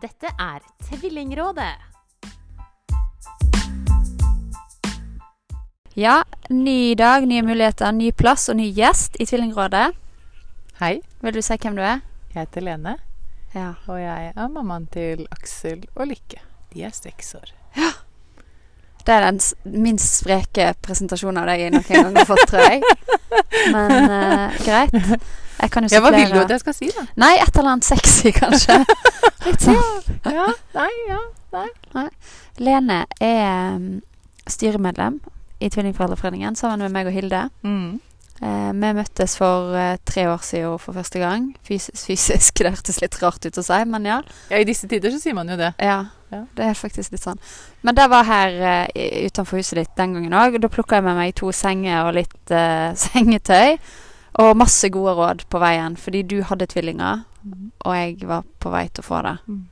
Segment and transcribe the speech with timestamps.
[0.00, 1.74] Dette er Tvillingrådet.
[5.96, 9.90] Ja, ny dag, nye muligheter, ny plass og ny gjest i Tvillingrådet.
[10.80, 12.00] Hei, Vil du si hvem du er?
[12.34, 12.96] jeg heter Lene,
[13.54, 13.74] Ja.
[13.88, 16.40] og jeg er mammaen til Aksel og Lykke.
[16.72, 17.50] De er seks år.
[19.10, 19.40] Det er den
[19.82, 22.82] minst spreke presentasjonen av deg jeg noen gang har fått, tror jeg.
[23.74, 24.94] Men uh, greit.
[25.60, 27.02] Jeg kan jo Ja, hva vil du at jeg skal si, da?
[27.20, 28.78] Nei, et eller annet sexy, kanskje.
[29.48, 30.14] Litt sånn.
[30.30, 31.18] Ja, nei, ja.
[32.62, 33.98] Lene er mm,
[34.46, 35.18] styremedlem
[35.58, 37.42] i Tvillingforeldreforeningen sammen med meg og Hilde.
[37.66, 37.98] Mm.
[38.40, 41.50] Eh, vi møttes for eh, tre år siden for første gang.
[41.66, 42.54] Fysisk, fysisk.
[42.64, 44.20] Det hørtes litt rart ut å si, men ja.
[44.48, 44.60] ja.
[44.60, 45.74] I disse tider så sier man jo det.
[45.82, 46.44] Ja, Ja.
[46.54, 47.40] det er faktisk litt sånn.
[47.82, 48.56] Men det var her
[48.94, 50.56] eh, utenfor huset ditt den gangen òg.
[50.62, 53.76] Da plukka jeg med meg to senger og litt uh, sengetøy.
[54.40, 57.24] Og masse gode råd på veien, fordi du hadde tvillinger,
[57.82, 59.32] og jeg var på vei til å få det.
[59.50, 59.64] Mm.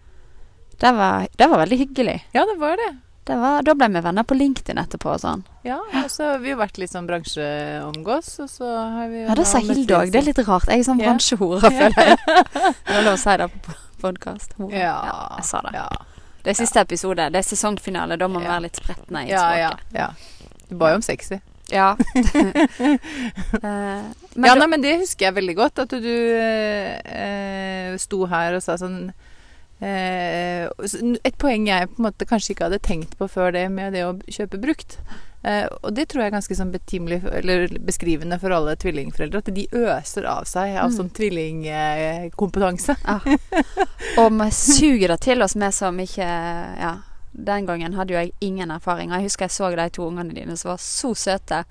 [0.82, 2.16] Det var, det var veldig hyggelig.
[2.34, 2.88] Ja, det var det.
[3.28, 5.42] Det var, da ble vi venner på LinkedIn etterpå og sånn.
[5.66, 9.26] Ja, og så har vi jo vært litt sånn bransjeomgås, og så har vi jo
[9.28, 10.12] Ja, det sa Hilde òg.
[10.14, 10.64] Det er litt rart.
[10.72, 11.10] Jeg er sånn Ja.
[11.10, 12.16] bransjehore, føler jeg.
[12.24, 14.56] Det var lov å si det på podkast.
[14.72, 14.94] Ja,
[15.36, 15.74] jeg sa det.
[15.76, 15.88] Ja,
[16.42, 17.28] Det er siste episode.
[17.34, 18.16] Det er sesongfinale.
[18.16, 18.52] Da må vi Ja.
[18.56, 19.92] være litt spretne i ja, ja, språket.
[19.92, 20.08] ja.
[20.70, 21.40] Du ba jo om sexy.
[21.68, 21.90] Ja.
[23.62, 24.02] uh,
[24.40, 25.78] ja, nei, men det husker jeg veldig godt.
[25.84, 29.10] At du uh, sto her og sa sånn
[29.80, 34.04] Et poeng jeg på en måte kanskje ikke hadde tenkt på før det, med det
[34.06, 34.98] å kjøpe brukt.
[35.46, 39.38] Eh, og det tror jeg er ganske sånn betimelig, eller beskrivende for alle tvillingforeldre.
[39.38, 40.96] At de øser av seg av Mm.
[40.98, 42.96] sånn tvillingkompetanse.
[44.18, 46.26] Og vi suger det til oss, vi som ikke
[46.78, 46.96] Ja.
[47.38, 49.12] Den gangen hadde jo jeg ingen erfaring.
[49.12, 51.64] Og Jeg husker jeg så de to ungene dine som var så søte.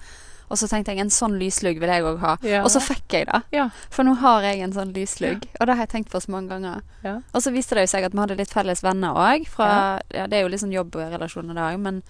[0.50, 2.38] Og så tenkte jeg en sånn lyslugg vil jeg òg ha.
[2.48, 2.62] Ja.
[2.64, 3.42] Og så fikk jeg det.
[3.52, 3.66] Ja.
[3.92, 5.44] For nå har jeg en sånn lyslugg.
[5.59, 6.86] Og det har jeg tenkt på så mange ganger.
[7.03, 7.17] Ja.
[7.36, 9.44] Og så viste det seg at vi hadde litt felles venner òg.
[9.59, 10.00] Ja.
[10.31, 12.02] det er jo litt sånn jobbrelasjoner det òg, men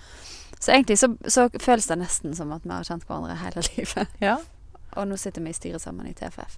[0.60, 4.08] Så egentlig så, så føles det nesten som at vi har kjent hverandre hele livet.
[4.22, 4.38] Ja.
[4.98, 6.58] Og nå sitter vi i styret sammen i TFF.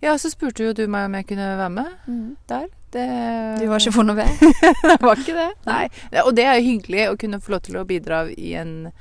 [0.00, 2.66] ja, så spurte jo du meg om jeg kunne være med der.
[2.92, 3.04] Det
[3.60, 4.28] Du var ikke funnet ved?
[4.92, 5.48] det var ikke det.
[5.66, 5.88] Nei.
[6.24, 8.92] Og det er jo hyggelig å kunne få lov til å bidra i en,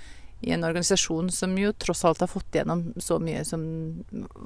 [0.45, 3.63] i en organisasjon som jo tross alt har fått gjennom så mye som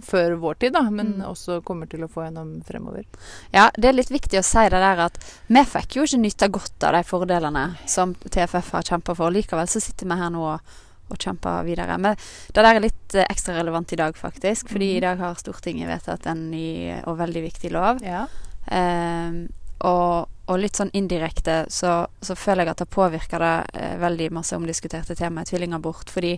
[0.05, 1.25] før vår tid, da, men Mm.
[1.27, 3.03] også kommer til å få gjennom fremover.
[3.51, 6.49] Ja, det er litt viktig å si det der at vi fikk jo ikke nyte
[6.55, 9.31] godt av de fordelene som TFF har kjempa for.
[9.35, 10.73] Likevel så sitter vi her nå og,
[11.09, 11.97] og kjemper videre.
[11.97, 14.69] Men det der er litt eh, ekstra relevant i dag, faktisk.
[14.71, 14.97] Fordi mm.
[14.97, 17.99] i dag har Stortinget vedtatt en ny og veldig viktig lov.
[18.05, 18.27] Ja.
[18.71, 19.43] Eh,
[19.83, 24.31] og, og litt sånn indirekte så, så føler jeg at det påvirker det eh, veldig
[24.33, 26.09] masse omdiskuterte temaet tvillingabort.
[26.09, 26.33] Fordi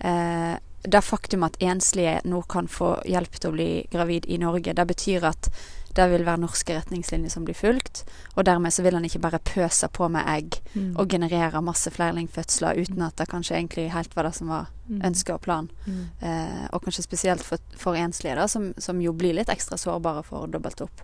[0.00, 0.54] eh,
[0.84, 4.86] det faktum at enslige nå kan få hjelp til å bli gravid i Norge, det
[4.90, 5.48] betyr at
[5.94, 8.00] det vil være norske retningslinjer som blir fulgt.
[8.34, 10.96] Og dermed så vil han ikke bare pøse på med egg Mm.
[10.98, 15.00] og generere masse flerlingfødsler uten at det kanskje egentlig helt var det som var Mm.
[15.06, 15.70] ønsket og planen.
[15.86, 16.08] Mm.
[16.20, 20.24] Eh, og kanskje spesielt for, for enslige, da, som, som jo blir litt ekstra sårbare
[20.24, 21.00] for dobbelt opp.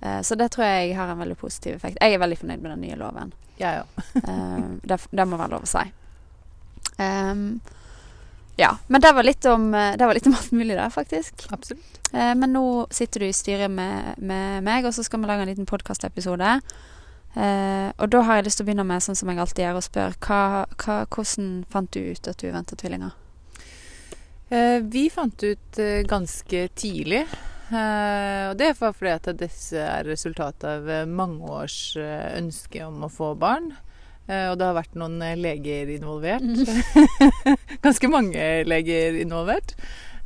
[0.00, 1.98] Eh, så det tror jeg har en veldig positiv effekt.
[2.00, 3.32] Jeg er veldig fornøyd med den nye loven.
[3.58, 4.04] Ja, òg.
[4.28, 5.84] Eh, det, det må være lov å si.
[6.98, 7.60] Um,
[8.58, 8.72] ja.
[8.86, 11.46] Men det var litt om eh, Det var litt om alt mulig der, faktisk.
[11.54, 11.98] Absolutt.
[12.12, 15.44] Eh, men nå sitter du i styret med, med meg, og så skal vi lage
[15.46, 16.56] en liten podkastepisode.
[17.38, 19.78] Eh, og da har jeg lyst til å begynne med, sånn som jeg alltid gjør,
[19.78, 23.14] og spørre hvordan fant du ut at du venta tvillinger?
[24.50, 27.22] Eh, vi fant ut ganske tidlig.
[27.68, 32.80] Eh, og det var fordi at disse er resultatet av eh, mange års eh, ønske
[32.86, 33.74] om å få barn.
[34.28, 36.44] Og det har vært noen leger involvert.
[37.86, 39.72] ganske mange leger involvert.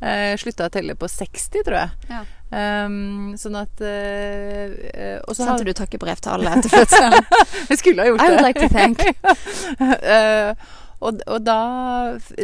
[0.02, 1.90] Eh, slutta å telle på 60, tror jeg.
[2.10, 2.22] Ja.
[2.52, 4.74] Um, sånn at eh,
[5.24, 7.30] Og så Sendte du takkebrev til alle etter fødselen?
[7.70, 8.26] Jeg skulle ha gjort det.
[8.26, 9.00] I would like to thank.
[9.78, 10.50] uh,
[11.06, 11.62] og, og da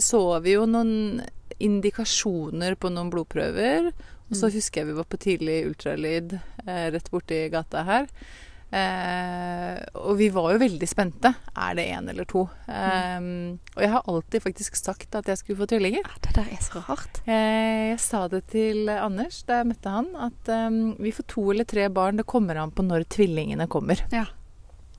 [0.00, 1.26] så vi jo noen
[1.60, 3.92] indikasjoner på noen blodprøver.
[4.28, 4.54] Og så Mm.
[4.58, 6.34] husker jeg vi var på tidlig ultralyd
[6.66, 8.06] eh, rett borti gata her.
[8.70, 11.30] Eh, og vi var jo veldig spente.
[11.56, 12.42] Er det én eller to?
[12.68, 13.20] Eh,
[13.76, 16.04] og jeg har alltid faktisk sagt at jeg skulle få tvillinger.
[16.04, 17.22] Ja, det der er så rart.
[17.26, 21.50] Eh, jeg sa det til Anders da jeg møtte han, at eh, vi får to
[21.54, 22.20] eller tre barn.
[22.20, 24.04] Det kommer an på når tvillingene kommer.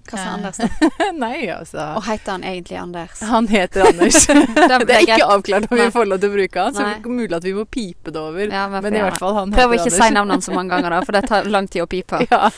[0.09, 0.33] Hva sa.
[0.35, 0.69] Anders da?
[1.23, 1.85] Nei, altså.
[2.00, 3.21] Og heter han egentlig Anders?
[3.29, 4.27] Han heter Anders.
[4.89, 6.94] Det er ikke avklart om vi får lov til å bruke han, så Nei.
[6.97, 8.45] det er mulig at vi må pipe det over.
[8.47, 10.75] Ja, men Men i hvert fall han Prøv å heter ikke si navnene så mange
[10.75, 12.23] ganger, da, for det tar lang tid å pipe.
[12.29, 12.51] Ja.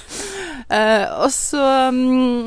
[0.71, 1.62] Uh, og så
[1.92, 2.44] um,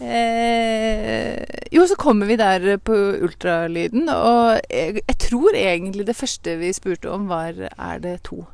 [0.00, 1.42] eh,
[1.72, 2.94] Jo, så kommer vi der på
[3.26, 8.44] ultralyden, og jeg, jeg tror egentlig det første vi spurte om, var er det to.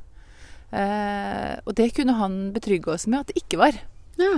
[0.72, 3.78] Eh, og det kunne han betrygge oss med at det ikke var.
[4.20, 4.34] Ja.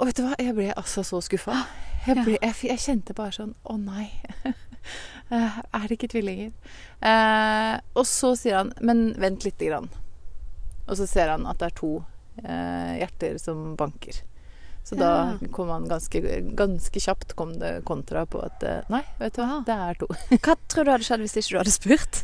[0.00, 1.58] Og vet du hva, jeg ble altså så skuffa.
[2.06, 4.08] Jeg, ble, jeg, jeg kjente bare sånn Å nei.
[5.30, 6.48] Eh, er det ikke tvillinger?
[7.06, 9.86] Eh, og så sier han Men vent lite grann.
[10.88, 11.90] Og så ser han at det er to
[12.42, 14.16] eh, hjerter som banker.
[14.82, 16.18] Så da kom han ganske,
[16.58, 19.62] ganske kjapt kom det kontra på at eh, Nei, vet du hva, Ah.
[19.68, 20.08] det er to.
[20.40, 22.22] Hva tror du hadde skjedd hvis ikke du hadde spurt?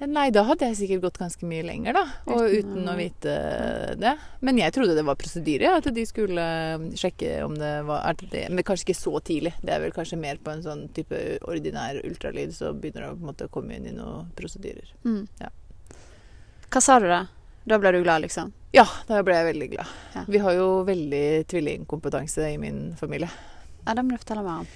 [0.00, 2.04] Nei, da hadde jeg sikkert gått ganske mye lenger, da.
[2.30, 3.32] Og Uten å- vite
[3.98, 4.12] det.
[4.40, 6.44] Men jeg trodde det var prosedyre, at de skulle
[6.94, 9.54] sjekke om det var det, Men kanskje ikke så tidlig.
[9.60, 13.16] Det er vel kanskje mer på en sånn type ordinær ultralyd, så begynner det å
[13.18, 14.86] på en måte komme inn i noen prosedyrer.
[15.04, 15.26] Mm.
[15.40, 15.48] Ja.
[16.70, 17.26] Hva sa du da?
[17.66, 18.52] Da ble du glad, liksom?
[18.72, 19.86] Ja, da ble jeg veldig glad.
[20.14, 20.24] Ja.
[20.28, 23.28] Vi har jo veldig tvillingkompetanse i min familie.
[23.86, 24.66] Ja, Det må du fortelle meg om.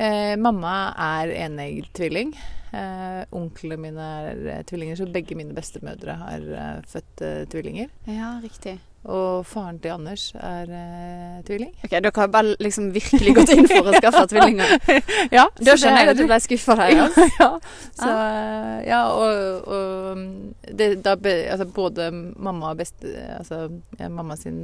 [0.00, 2.32] Eh, mamma er enegget tvilling.
[2.72, 7.90] Eh, onklene mine er eh, tvillinger, så begge mine bestemødre har eh, født tvillinger.
[8.08, 8.78] Ja, riktig.
[9.00, 11.70] Og faren til Anders er eh, tvilling.
[11.84, 14.74] Ok, Dere har bare liksom virkelig gått inn for å skaffe tvillinger.
[15.36, 16.92] Ja, Da skjønner jeg at du ble skuffa der.
[16.94, 17.26] ja, Ja.
[17.40, 17.48] ja.
[17.96, 23.66] Så, eh, ja, og, og det, da, altså, både mamma og beste, altså,
[24.08, 24.62] mamma sin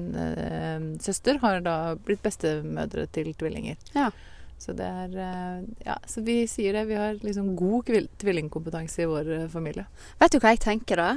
[1.03, 3.77] søster har da blitt bestemødre til tvillinger.
[3.97, 4.11] Ja.
[4.58, 6.87] Så er eh, Ja, så vi sier det.
[6.88, 9.87] Vi har liksom god tvillingkompetanse i vår eh, familie.
[10.19, 11.08] Vet du hva jeg tenker da?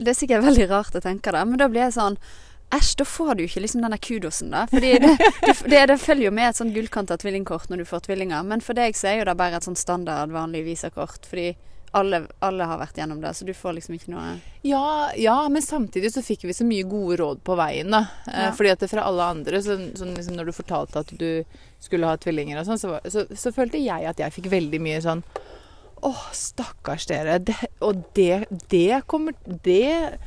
[0.00, 2.18] Det er sikkert veldig rart å tenke det, men da blir jeg sånn
[2.74, 4.64] Æsj, da får du ikke liksom denne kudosen, da.
[4.66, 5.12] Fordi det,
[5.44, 8.42] det, det, det følger jo med et sånn gullkanta tvillingkort når du får tvillinger.
[8.42, 11.28] Men for deg så er jo det bare et sånn standard vanlig visakort.
[11.30, 11.52] Fordi
[11.94, 14.34] alle, alle har vært gjennom det, så du får liksom ikke noe
[14.66, 18.02] Ja, ja, men samtidig så fikk vi så mye gode råd på veien, da.
[18.26, 18.50] Eh, Ja.
[18.58, 21.44] Fordi at det fra alle andre, så, sånn liksom når du fortalte at du
[21.82, 25.02] skulle ha tvillinger og sånn, så, så, så følte jeg at jeg fikk veldig mye
[25.04, 25.22] sånn
[26.06, 27.38] Å, stakkars dere.
[27.40, 29.32] Det, og det, det kommer
[29.64, 30.18] Det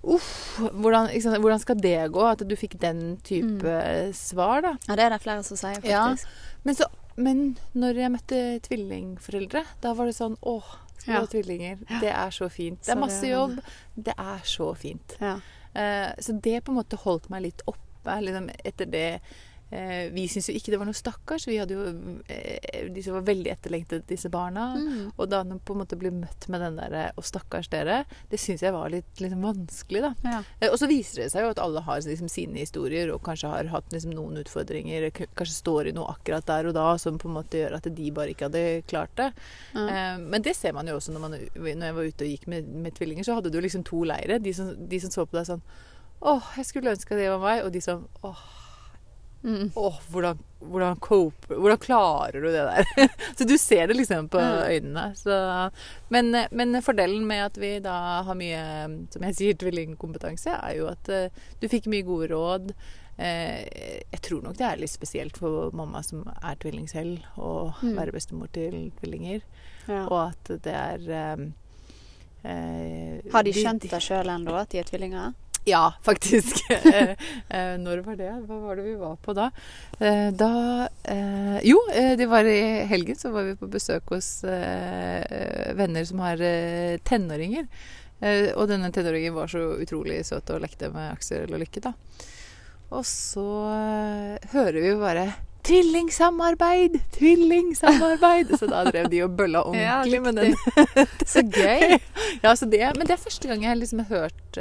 [0.00, 0.56] Uff.
[0.80, 2.22] Hvordan, sant, hvordan skal det gå?
[2.24, 3.74] At du fikk den type
[4.16, 4.70] svar, da.
[4.88, 6.06] Ja, det er det flere som sier, Ja.
[6.08, 6.30] faktisk.
[6.64, 6.86] Men, så,
[7.20, 7.42] men
[7.76, 10.54] når jeg møtte tvillingforeldre, da var det sånn Å,
[11.02, 11.20] skal Ja.
[11.20, 11.78] ha tvillinger?
[12.00, 12.80] Det er så fint.
[12.86, 13.58] Det er masse jobb.
[13.96, 15.16] Det er så fint.
[15.20, 15.36] Ja.
[15.76, 19.20] Uh, så det på en måte holdt meg litt oppe liksom, etter det.
[19.70, 21.46] Eh, vi syntes jo ikke det var noe stakkars.
[21.46, 21.84] Vi hadde jo
[22.26, 24.72] eh, De som var veldig etterlengtet, disse barna.
[24.74, 25.12] Mm.
[25.14, 28.40] Og da de på en måte ble møtt med den derre 'Å, stakkars dere', det
[28.40, 30.12] syns jeg var litt litt vanskelig, da.
[30.24, 30.42] Ja.
[30.60, 33.48] Eh, Og så viser det seg jo at alle har liksom, sine historier, og kanskje
[33.52, 35.10] har hatt liksom, noen utfordringer.
[35.10, 38.10] Kanskje står i noe akkurat der og da som på en måte gjør at de
[38.10, 39.32] bare ikke hadde klart det.
[39.74, 39.88] Mm.
[39.88, 42.46] Eh, men det ser man jo også når, man, når jeg var ute og gikk
[42.50, 44.38] med, med tvillinger, så hadde du liksom to leire.
[44.42, 45.62] De som, de som så på deg sånn
[46.20, 47.62] Åh, jeg skulle ønske det var meg.
[47.64, 48.42] Og de som Åh,
[49.42, 49.70] Mm.
[49.74, 53.08] åh hvordan, hvordan cope Hvordan klarer du det der?
[53.38, 54.62] så du ser det liksom på Mm.
[54.68, 55.04] øynene.
[55.16, 55.32] Så,
[56.12, 57.94] men, men fordelen med at vi da
[58.26, 58.60] har mye,
[59.10, 61.28] som jeg sier, tvillingkompetanse, er jo at uh,
[61.60, 62.74] du fikk mye gode råd.
[63.20, 63.64] Uh,
[64.12, 67.96] jeg tror nok det er litt spesielt for mamma som er tvilling selv, å Mm.
[67.96, 69.40] være bestemor til tvillinger.
[69.88, 70.04] Ja.
[70.04, 71.46] Og at det er eh,
[72.44, 75.32] uh, Har de skjønt det sjøl ennå, at de er tvillinger?
[75.68, 76.56] Ja, faktisk.
[76.70, 77.10] Eh,
[77.48, 78.30] eh, Når var det?
[78.48, 79.50] Hva var det vi var på da?
[80.00, 80.50] Eh, Da
[81.62, 83.18] Jo, det var i helgen.
[83.18, 84.42] Så var vi på besøk hos
[85.76, 86.40] venner som har
[87.04, 87.66] tenåringer.
[88.56, 91.92] Og denne tenåringen var så utrolig søt og lekte med Aksel og Lykke, da.
[92.90, 93.44] Og så
[94.52, 95.28] hører vi jo bare
[95.62, 96.96] Tvillingsamarbeid!
[97.12, 98.54] Tvillingsamarbeid!
[98.58, 100.56] Så da drev de og bølla Ja, ordentlig med den.
[101.28, 101.98] Så gøy!
[102.44, 104.58] Ja, så det, men det er første gang jeg liksom har hørt,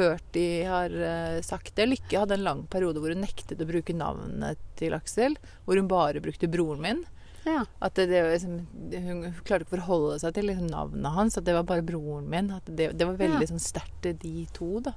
[0.00, 1.86] hørt de har eh, sagt det.
[1.92, 5.36] Lykke hadde en lang periode hvor hun nektet å bruke navnet til Aksel.
[5.66, 7.04] Hvor hun bare brukte broren min.
[7.46, 7.62] Ja.
[7.80, 8.58] At det, det liksom,
[8.92, 11.38] hun, hun klarte ikke å forholde seg til liksom navnet hans.
[11.40, 12.50] At det var bare broren min.
[12.56, 13.52] At det, det var veldig Ja.
[13.54, 14.80] sånn sterkt, de to.
[14.84, 14.92] da.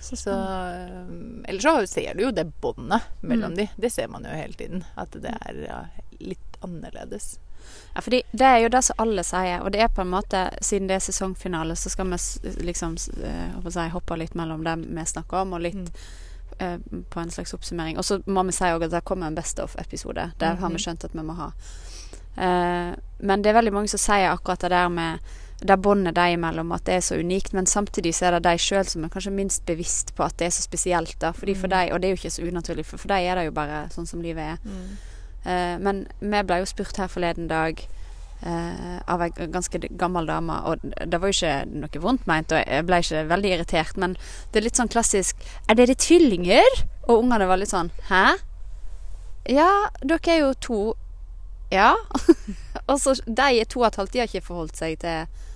[0.00, 1.10] Så, Så, eh,
[1.50, 3.56] ellers så ser du jo det båndet mellom Mm.
[3.56, 3.66] de.
[3.76, 4.84] Det ser man jo hele tiden.
[4.96, 5.80] At det er ja,
[6.20, 7.38] litt annerledes.
[7.94, 10.50] Ja, fordi det er jo det som alle sier, og det er på en måte
[10.62, 12.16] Siden det er sesongfinale, så skal vi
[12.64, 15.90] liksom eh, si, hoppe litt mellom det vi snakker om, og litt Mm.
[16.60, 16.78] eh,
[17.10, 17.98] på en slags oppsummering.
[17.98, 20.32] Og så må vi si også at det kommer en Best of-episode.
[20.38, 20.72] Det har Mhm.
[20.72, 21.52] vi skjønt at vi må ha.
[22.36, 25.18] Eh, men det er veldig mange som sier akkurat det der med
[25.60, 27.52] det båndet de imellom, at det er så unikt.
[27.52, 30.46] Men samtidig så er det de sjøl som er kanskje minst bevisst på at det
[30.46, 31.18] er så spesielt.
[31.18, 31.70] da Fordi for Mm.
[31.70, 33.88] de, Og det er jo ikke så unaturlig, for for de er det jo bare
[33.90, 34.58] sånn som livet er.
[34.64, 34.96] Eh,
[35.80, 37.80] men vi ble jo spurt her forleden dag
[38.42, 42.62] eh, av ei ganske gammel dame, og det var jo ikke noe vondt meint, og
[42.62, 44.16] jeg ble ikke veldig irritert, men
[44.52, 46.84] det er litt sånn klassisk Er dere tvillinger?
[47.08, 48.38] Og ungene var litt sånn Hæ?
[49.48, 49.70] Ja,
[50.04, 50.80] dere er jo to
[51.72, 51.94] Ja.
[52.90, 55.46] og så de er to og et halvt, de har ikke forholdt seg til eh,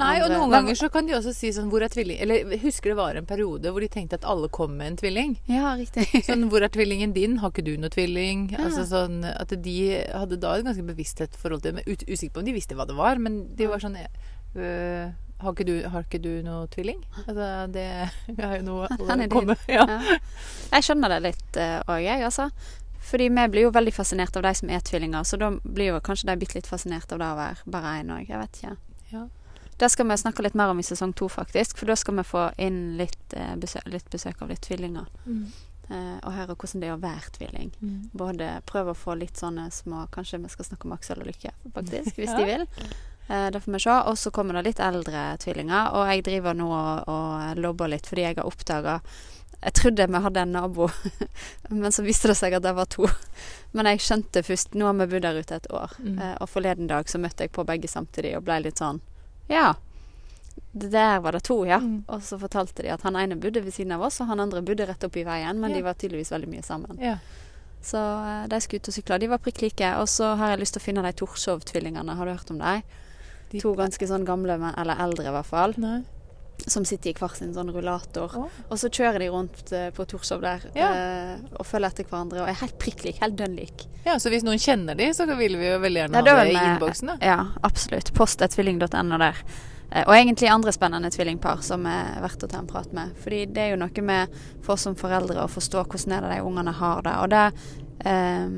[0.00, 2.20] Nei, og noen ganger så kan de også si sånn Hvor er tvilling?
[2.22, 5.36] Eller husker det var en periode hvor de tenkte at alle kom med en tvilling.
[5.50, 6.06] Ja, riktig.
[6.28, 7.38] Sånn, hvor er tvillingen din?
[7.42, 8.48] Har ikke du noe tvilling?
[8.54, 8.66] Ja.
[8.68, 9.78] Altså sånn At de
[10.14, 11.82] hadde da et ganske bevissthet forhold til det.
[11.82, 15.54] Men usikker på om de visste hva det var, men de var sånn øh, har,
[15.54, 17.00] ikke du, har ikke du noe tvilling?
[17.24, 17.86] Altså, det
[18.36, 19.86] er jo noe å kommer ja.
[19.88, 20.20] Ja.
[20.76, 22.50] Jeg skjønner det litt òg, jeg, altså.
[23.10, 26.00] Fordi vi blir jo veldig fascinert av de som er tvillinger, så da blir jo
[26.04, 28.28] kanskje de bitte litt fascinert av det å være bare én òg.
[28.28, 28.76] Jeg vet ikke.
[29.10, 29.26] Ja.
[29.80, 31.78] Det skal vi snakke litt mer om i sesong to, faktisk.
[31.80, 35.06] For da skal vi få inn litt, eh, besøk, litt besøk av litt tvillinger.
[35.24, 35.44] Mm.
[35.90, 37.70] Eh, og høre hvordan det er å være tvilling.
[37.82, 38.10] Mm.
[38.14, 41.50] Både prøve å få litt sånne små Kanskje vi skal snakke om Aksel og Lykke,
[41.74, 42.36] faktisk, hvis Ja.
[42.36, 42.66] de vil.
[43.30, 43.96] Eh, det får vi se.
[44.12, 45.92] Og så kommer det litt eldre tvillinger.
[45.96, 49.00] Og jeg driver nå og, og lobber litt fordi jeg har oppdaga
[49.62, 50.86] Jeg trodde vi hadde en nabo,
[51.68, 53.08] men så viste det seg at det var to.
[53.76, 55.90] Men jeg skjønte først Nå har vi bodd der ute et år.
[55.98, 56.18] Mm.
[56.18, 59.00] Eh, og forleden dag så møtte jeg på begge samtidig og ble litt sånn
[59.50, 59.74] Ja.
[60.72, 61.78] Der var det to, ja.
[61.82, 62.04] Mm.
[62.08, 64.62] Og så fortalte de at han ene bodde ved siden av oss, og han andre
[64.62, 65.76] bodde rett oppi veien, men Ja.
[65.76, 66.98] de var tydeligvis veldig mye sammen.
[67.02, 67.16] Ja.
[67.82, 69.18] Så eh, de skulle ut og sykle.
[69.18, 69.90] De var prikk like.
[69.98, 72.14] Og så har jeg lyst til å finne de Torshov-tvillingene.
[72.14, 72.82] Har du hørt om dem?
[73.50, 76.04] De- To ganske sånn gamle, men, eller eldre i hvert fall, Nei.
[76.66, 78.34] Som sitter i hver sin sånn rullator.
[78.36, 78.48] Oh.
[78.70, 80.90] Og så kjører de rundt eh, på Torshov der Ja.
[80.92, 82.42] eh, og følger etter hverandre.
[82.42, 83.86] Og er helt prikk lik, helt dønn lik.
[84.04, 86.52] Ja, så hvis noen kjenner de, så vil vi jo veldig gjerne Ja, ha det
[86.52, 87.10] i innboksen.
[87.20, 88.12] Ja, absolutt.
[88.14, 89.36] postetvilling.no der.
[89.92, 93.12] Eh, Og egentlig andre spennende tvillingpar som er verdt å ta en prat med.
[93.22, 94.28] Fordi det er jo noe med
[94.62, 97.16] for oss som foreldre å forstå hvordan er det de ungene har det.
[97.24, 97.52] Og det
[98.06, 98.48] eh,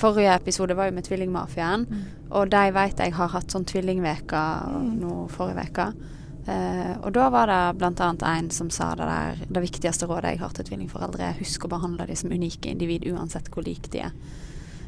[0.00, 1.84] Forrige episode var jo med Tvillingmafiaen,
[2.30, 4.40] og de vet jeg har hatt sånn tvillingveka
[4.70, 5.00] Mm.
[5.00, 5.92] nå forrige uke.
[6.46, 8.12] Eh, og da var det bl.a.
[8.30, 11.72] en som sa det der Det viktigste rådet jeg har til tvillingforeldre, er husk å
[11.72, 14.16] behandle dem som unike individ uansett hvor like de er.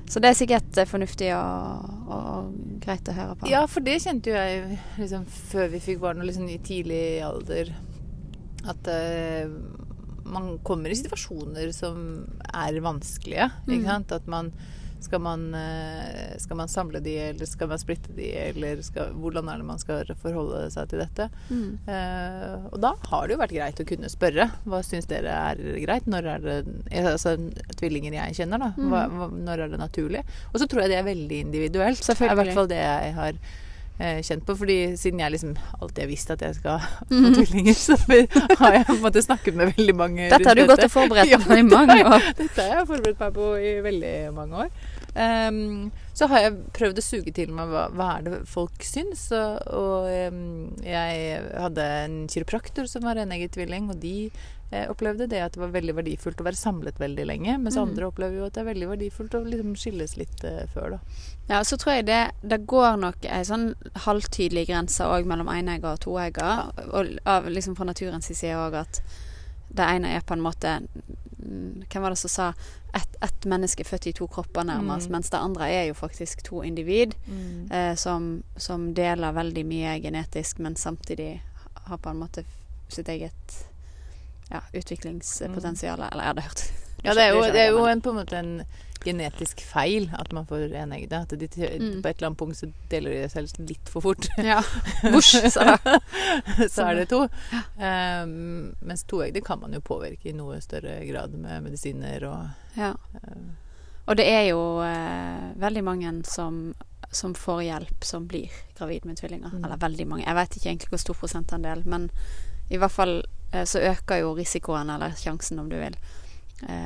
[0.08, 2.50] Så det er sikkert eh, fornuftig og, og
[2.82, 3.48] greit å høre på.
[3.52, 7.04] Ja, for det kjente jo jeg liksom, før vi fikk barn, og liksom i tidlig
[7.24, 7.72] alder,
[8.68, 9.50] at uh,
[10.28, 11.96] man kommer i situasjoner som
[12.52, 13.48] er vanskelige.
[13.64, 13.72] Mm.
[13.74, 14.14] Ikke sant?
[14.14, 14.52] At man
[15.04, 19.48] skal man, eh, skal man samle de, eller skal man splitte de, eller skal, hvordan
[19.50, 21.28] er det man skal forholde seg til dette?
[21.50, 21.70] Mm.
[21.86, 24.48] Eh, og da har det jo vært greit å kunne spørre.
[24.68, 26.08] Hva syns dere er greit?
[26.10, 26.58] Når er det
[26.90, 27.34] eh, Altså
[27.78, 28.70] tvillinger jeg kjenner, da.
[28.78, 30.22] Hva, hva, når er det naturlig?
[30.52, 32.00] Og så tror jeg det er veldig individuelt.
[32.02, 33.36] Det er i hvert fall det jeg har
[33.98, 34.56] eh, kjent på.
[34.56, 38.86] Fordi siden jeg liksom alltid har visst at jeg skal få tvillinger, så har jeg
[38.88, 41.58] på en måte snakket med veldig mange Dette har du gått og forberedt deg på
[41.58, 42.32] i mange år.
[42.38, 44.74] dette har jeg forberedt meg på i veldig mange år.
[45.14, 49.26] Ehm, så har jeg prøvd å suge til meg hva, hva er det folk syns.
[49.36, 54.30] Og, og um, jeg hadde en kiropraktor som var enegget tvilling, og de
[54.72, 57.58] eh, opplevde det at det var veldig verdifullt å være samlet veldig lenge.
[57.60, 57.82] Mens Mm.
[57.88, 61.00] andre opplever jo at det er veldig verdifullt å liksom skilles litt eh, før, da.
[61.50, 63.74] Ja, så tror jeg det, det går nok ei sånn
[64.06, 66.72] halvtydelig grense òg mellom enegger og toegger.
[66.92, 69.02] Og og liksom fra naturens side òg at
[69.72, 70.80] det ene er på en måte
[71.92, 72.52] Hvem var det som sa
[72.96, 75.08] ett et menneske født i to kropper, nærmest.
[75.08, 75.12] Mm.
[75.16, 77.14] Mens det andre er jo faktisk to individ
[77.70, 81.42] eh, som, som deler veldig mye genetisk, men samtidig
[81.86, 82.44] har på en måte
[82.88, 83.58] sitt eget
[84.50, 86.02] ja, utviklingspotensial.
[86.10, 88.38] Eller ja, det hørtes Ja, det er jo, det er jo en, på en måte
[88.38, 88.52] en
[89.04, 91.22] genetisk feil at man får eneggede.
[91.24, 92.02] At de, Mm.
[92.02, 94.28] på et eller annet punkt så deler de seg litt for fort.
[94.38, 94.60] Ja.
[95.12, 95.52] Bush, det.
[96.72, 97.22] så er det to.
[97.78, 102.94] Um, mens toeggede kan man jo påvirke i noe større grad med medisiner og Ja.
[103.26, 103.50] um.
[104.10, 106.74] Og det er jo uh, veldig mange som,
[107.14, 109.52] som får hjelp som blir gravid med tvillinger.
[109.54, 109.64] Mm.
[109.64, 110.24] Eller veldig mange.
[110.26, 112.08] Jeg vet ikke egentlig hvor stor prosentandel, men
[112.72, 113.14] i hvert fall
[113.52, 115.94] eh, så øker jo risikoen, eller sjansen om du vil,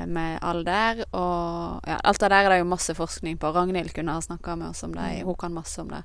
[0.09, 1.05] med alder.
[1.13, 3.51] Og ja, alt det der er det jo masse forskning på.
[3.53, 5.01] Ragnhild kunne ha snakka med oss om det.
[5.21, 5.27] Mm.
[5.27, 6.03] Hun kan masse om det.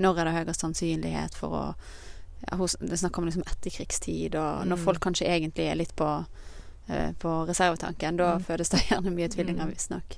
[0.00, 1.64] Når er det høyest sannsynlighet for å
[2.50, 4.84] ja, hun, Det snakker om liksom etterkrigstid, og når Mm.
[4.84, 6.24] folk kanskje egentlig er litt på
[6.88, 8.16] eh, på reservetanken.
[8.16, 8.44] Da Mm.
[8.44, 9.70] fødes det gjerne mye tvillinger, Mm.
[9.74, 10.16] visstnok.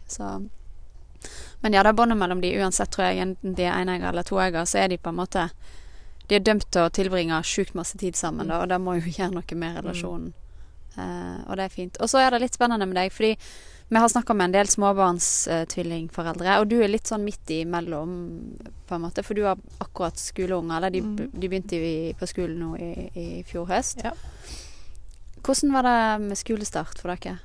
[1.61, 4.23] Men ja, det er båndet mellom de uansett, tror jeg, enten de er enegger eller
[4.26, 5.50] toegger, så er de på en måte
[6.28, 9.11] De er dømt til å tilbringe sjukt masse tid sammen, da, og det må jo
[9.11, 10.32] gjøre noe med relasjonen.
[10.96, 12.00] Eh, og det er fint.
[12.00, 13.37] Og så er det litt spennende med deg, fordi
[13.92, 18.14] vi har snakka med en del småbarnstvillingforeldre, og du er litt sånn midt imellom,
[18.88, 21.30] på en måte, for du har akkurat skoleunger, eller de, Mm.
[21.34, 24.00] de begynte i, på skolen nå i, i fjor høst.
[24.04, 24.14] Ja.
[25.42, 27.38] Hvordan var det med skolestart for dere?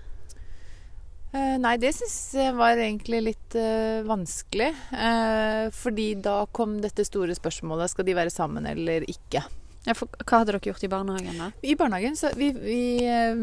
[1.34, 4.70] Uh, nei, det syns jeg var egentlig litt uh, vanskelig.
[4.94, 9.44] Uh, fordi da kom dette store spørsmålet skal de være sammen eller ikke.
[9.88, 11.46] Ja, for, hva hadde dere gjort i barnehagen, da?
[11.64, 13.38] I barnehagen så Vi, vi, eh,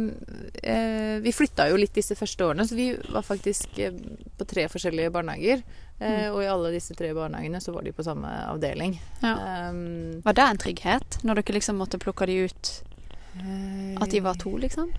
[0.63, 3.97] eh, vi flytta jo litt disse første årene, så vi var faktisk eh,
[4.37, 5.65] på tre forskjellige barnehager.
[5.99, 8.99] Eh, og i alle disse tre barnehagene så var de på samme avdeling.
[9.23, 9.71] Ja.
[9.71, 12.73] Um, Var det en trygghet, når dere liksom måtte plukke de ut?
[14.03, 14.93] At de var to, liksom?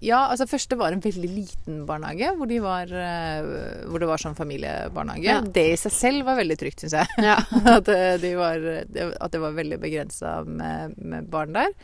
[0.00, 4.20] Ja, altså første var en veldig liten barnehage, hvor, de var, eh, hvor det var
[4.22, 5.24] sånn familiebarnehage.
[5.26, 5.40] Ja.
[5.42, 7.06] Det i seg selv var veldig trygt, syns jeg.
[7.24, 7.34] Ja.
[7.76, 11.74] at, eh, de var, det- at det var veldig begrensa med, med barn der.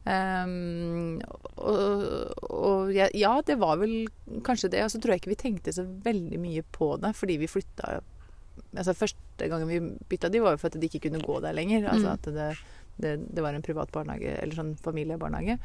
[0.00, 1.18] Um,
[1.60, 4.06] og og ja, ja, det var vel
[4.46, 4.82] kanskje det.
[4.86, 8.00] Og så tror jeg ikke vi tenkte så veldig mye på det, fordi vi flytta
[8.76, 9.78] Altså Første gangen vi
[10.10, 11.86] bytta de, var jo for at de ikke kunne gå der lenger.
[11.90, 12.12] Altså Mm.
[12.12, 12.50] at det,
[13.00, 15.56] det, det var en privat barnehage, eller sånn familiebarnehage.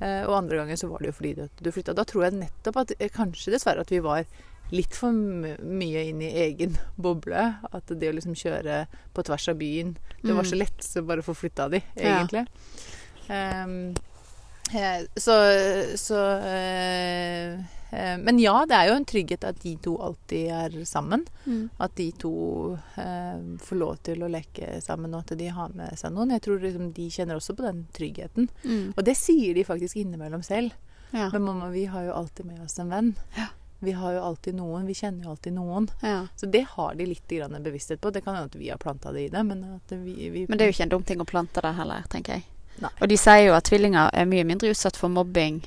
[0.00, 1.94] Eh, og andre ganger så var det jo fordi du, du flytta.
[1.94, 4.24] Da tror jeg nettopp at eh, kanskje dessverre at vi var
[4.74, 7.44] litt for mye inn i egen boble.
[7.70, 8.84] At det å liksom kjøre
[9.14, 10.62] på tvers av byen Det var så Mm.
[10.64, 12.46] lett så bare få flytta de, egentlig.
[13.28, 13.62] Ja.
[13.64, 13.94] Um,
[15.16, 15.34] så
[16.00, 17.60] så eh, eh,
[18.20, 21.24] Men ja, det er jo en trygghet at de to alltid er sammen.
[21.44, 21.68] Mm.
[21.84, 22.34] At de to
[23.00, 26.34] eh, får lov til å leke sammen, og at de har med seg noen.
[26.34, 28.48] Jeg tror liksom de kjenner også på den tryggheten.
[28.64, 28.86] Mm.
[28.94, 30.74] Og det sier de faktisk innimellom selv.
[31.14, 31.28] Ja.
[31.32, 33.12] Men mamma, vi har jo alltid med oss en venn.
[33.36, 33.52] Ja.
[33.84, 34.86] Vi har jo alltid noen.
[34.86, 35.90] Vi kjenner jo alltid noen.
[36.02, 36.26] ja.
[36.36, 38.10] Så det har de litt grann bevissthet på.
[38.10, 40.64] Det kan hende at vi har planta det i det, men vi, vi Men det
[40.64, 42.46] er jo ikke en dum ting å plante det heller, tenker jeg.
[42.82, 42.90] Nei.
[43.00, 45.60] Og de sier jo at tvillinger er mye mindre utsatt for mobbing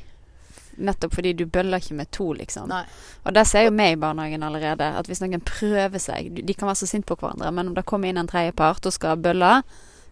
[0.77, 2.69] nettopp fordi du bøller ikke med to, liksom.
[2.69, 2.83] Nei.
[3.25, 6.67] Og det ser jo vi i barnehagen allerede, at hvis noen prøver seg De kan
[6.69, 9.61] være så sinte på hverandre, men om det kommer inn en tredjepart og skal bølle,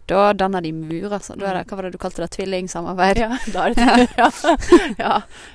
[0.06, 1.34] da danner de mur, altså.
[1.34, 2.30] Da er det, hva var det du kalte det?
[2.36, 3.18] Tvillingsamarbeid?
[3.18, 4.28] Ja, da er det ja.
[5.00, 5.14] Ja.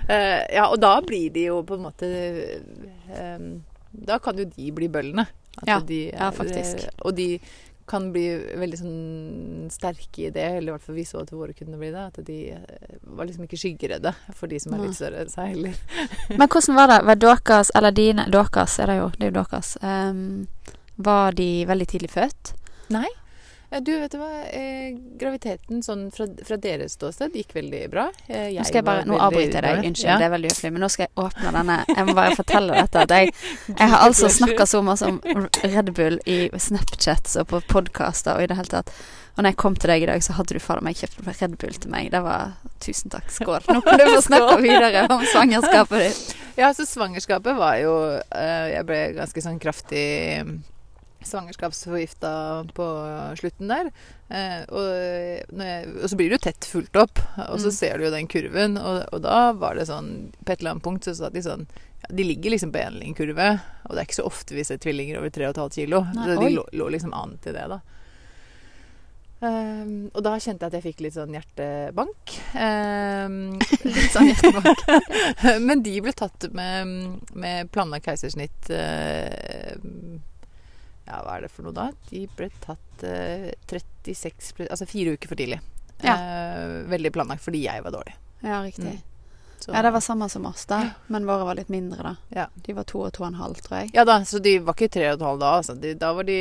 [0.09, 2.09] Uh, ja, og da blir de jo på en måte
[3.15, 3.45] eh,
[3.91, 5.27] Da kan jo de bli bøllene.
[5.61, 6.83] At Ja, de ja, faktisk.
[6.87, 7.39] eh, Og de
[7.91, 8.25] kan bli
[8.59, 11.91] veldig sånn sterke i det, eller i hvert fall vi så at våre kunne bli
[11.93, 12.05] det.
[12.11, 15.53] At de eh, var liksom ikke skyggeredde for de som er litt større enn seg
[15.53, 15.79] heller.
[16.39, 16.99] Men hvordan var det?
[17.09, 19.73] Var deres, eller dine Deres er det jo, det er jo deres.
[19.83, 20.47] Um,
[21.01, 22.55] var de veldig tidlig født?
[22.93, 23.07] Nei.
[23.71, 24.29] Eh, Du, vet du hva.
[24.51, 28.09] Eh, graviditeten sånn fra, fra deres ståsted gikk veldig bra.
[28.27, 30.17] Eh, Nå skal jeg bare, nå avbryter jeg deg, unnskyld, Ja.
[30.19, 31.77] det er veldig høflig, men nå skal jeg åpne denne.
[31.87, 33.05] Jeg må bare fortelle dette.
[33.07, 33.33] At jeg,
[33.79, 38.43] jeg har altså snakka så mye om Red Bull i Snapchats og på podkaster og
[38.43, 38.91] i det hele tatt.
[39.37, 41.53] Og når jeg kom til deg i dag, så hadde du fader meg kjøpt Red
[41.61, 42.09] Bull til meg.
[42.11, 43.29] Det var Tusen takk.
[43.31, 43.61] Skål.
[43.69, 46.35] Nå kan du få snakke videre om svangerskapet ditt.
[46.57, 50.01] Ja, så svangerskapet var jo eh, Jeg ble ganske sånn kraftig
[51.27, 52.31] svangerskapsforgifta
[52.77, 52.87] på
[53.39, 53.91] slutten der.
[54.31, 57.77] Eh, og, når jeg, og så blir det jo tett fulgt opp, og så Mm.
[57.77, 58.77] ser du jo den kurven.
[58.79, 61.67] Og, og da var det sånn På et eller annet punkt så sa de sånn
[62.01, 63.49] ja, De ligger liksom på enlingkurve,
[63.85, 66.03] og det er ikke så ofte vi ser tvillinger over 3,5 kilo.
[66.15, 67.81] Nei, så de lå, lå liksom an til det, da.
[69.41, 72.33] Um, og da kjente jeg at jeg fikk litt sånn hjertebank.
[72.53, 73.37] Um,
[73.89, 74.83] Litt sånn hjertebank.
[75.67, 76.91] men de ble tatt med,
[77.33, 79.73] med planlagt keisersnitt eh,
[81.11, 81.89] Ja, hva er det for noe da?
[82.09, 85.57] De ble tatt eh, 36 Altså fire uker for tidlig.
[86.01, 86.15] Ja.
[86.15, 88.13] Eh, veldig planlagt fordi jeg var dårlig.
[88.41, 89.01] Ja, riktig.
[89.61, 90.79] Så- Ja, det var samme som oss, da.
[91.07, 92.15] Men våre var litt mindre, da.
[92.33, 92.45] Ja.
[92.55, 93.91] De var to og to og en halv, tror jeg.
[93.93, 95.51] Ja da, så de var ikke tre og et halv da.
[95.59, 95.75] Altså.
[95.79, 96.37] De, da var de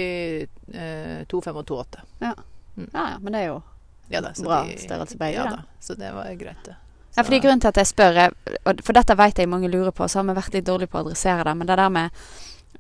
[0.72, 2.00] eh, to, fem og to, åtte.
[2.22, 2.33] Ja,
[2.94, 3.59] ja, men det er jo
[4.11, 5.56] Ja da, Bra de, størrelse begge, ja, da.
[5.56, 5.62] da.
[5.80, 6.76] Så det var greit, det.
[7.16, 8.18] Ja, fordi grunnen til at jeg spør,
[8.87, 11.04] for dette vet jeg mange lurer på, så har vi vært litt dårlige på å
[11.04, 12.11] adressere det, men det der med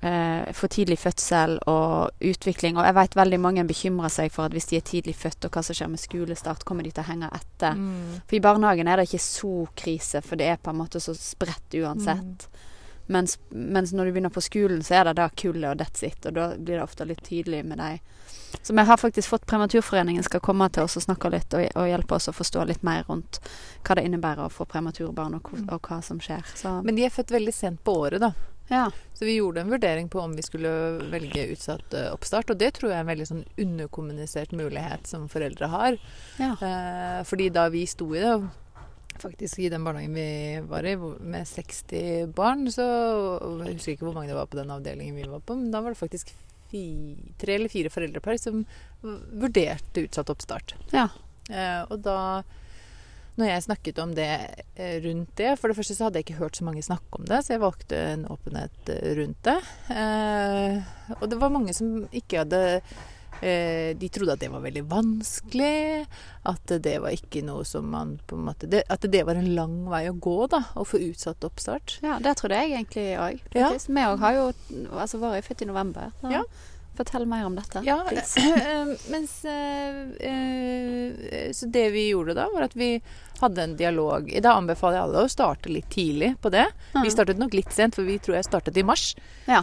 [0.00, 4.70] for tidlig fødsel og utvikling, og jeg vet veldig mange bekymrer seg for at hvis
[4.70, 7.28] de er tidlig født, og hva som skjer med skolestart, kommer de til å henge
[7.36, 7.76] etter.
[7.76, 8.22] Mm.
[8.24, 11.12] For i barnehagen er det ikke så krise, for det er på en måte så
[11.16, 12.48] spredt uansett.
[13.10, 16.24] Mens, mens når du begynner på skolen, så er det da kullet og that's it,
[16.30, 17.98] og da blir det ofte litt tydelig med deg.
[18.62, 21.88] Så vi har faktisk fått Prematurforeningen skal komme til oss og snakke litt og, og
[21.90, 23.40] hjelpe oss å forstå litt mer rundt
[23.86, 26.46] hva det innebærer å få prematurbarn og, og hva som skjer.
[26.54, 28.32] Så Men de er født veldig sent på året, da.
[28.70, 28.86] Ja.
[29.18, 30.70] Så vi gjorde en vurdering på om vi skulle
[31.12, 35.28] velge utsatt eh, oppstart, og det tror jeg er en veldig sånn underkommunisert mulighet som
[35.32, 35.98] foreldre har.
[36.38, 36.54] ja.
[36.54, 38.36] Eh, fordi da vi sto i det,
[39.20, 40.28] faktisk i den barnehagen vi
[40.70, 42.86] var i, med 60 barn, så
[43.66, 45.82] Jeg husker ikke hvor mange det var på den avdelingen vi var på, men da
[45.84, 46.32] var det faktisk
[46.70, 46.84] fi,
[47.38, 48.62] tre eller fire foreldrepar som
[49.02, 50.76] vurderte utsatt oppstart.
[50.94, 51.08] Ja.
[51.50, 52.42] Eh, og da
[53.40, 54.28] når jeg snakket om det
[54.76, 57.24] eh, rundt det For det første så hadde jeg ikke hørt så mange snakke om
[57.28, 59.56] det, så jeg valgte en åpenhet eh, rundt det.
[59.94, 62.60] Eh, og det var mange som ikke hadde
[63.42, 66.06] eh, De trodde at det var veldig vanskelig.
[66.50, 69.52] At det var ikke noe som man på en måte det, At det var en
[69.56, 70.62] lang vei å gå, da.
[70.76, 71.98] Å få utsatt oppstart.
[72.04, 73.40] ja, det trodde jeg egentlig òg.
[73.56, 73.72] Ja.
[73.76, 74.50] Vi òg har jo
[74.94, 76.12] Altså, våre er født i november.
[76.22, 76.36] Da.
[76.40, 76.44] Ja.
[77.00, 77.80] Fortell mer om dette.
[77.86, 82.90] Ja, eh, mens eh, eh, Så det vi gjorde da, var at vi
[83.40, 84.28] hadde en dialog.
[84.44, 86.66] Da anbefaler jeg alle å starte litt tidlig på det.
[86.92, 87.10] Vi Mm.
[87.14, 89.14] startet nok litt sent, for vi tror jeg startet i mars.
[89.48, 89.62] Ja.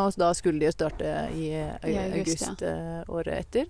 [0.00, 1.50] Og da skulle de jo starte i,
[1.84, 3.66] august, august eh, året etter.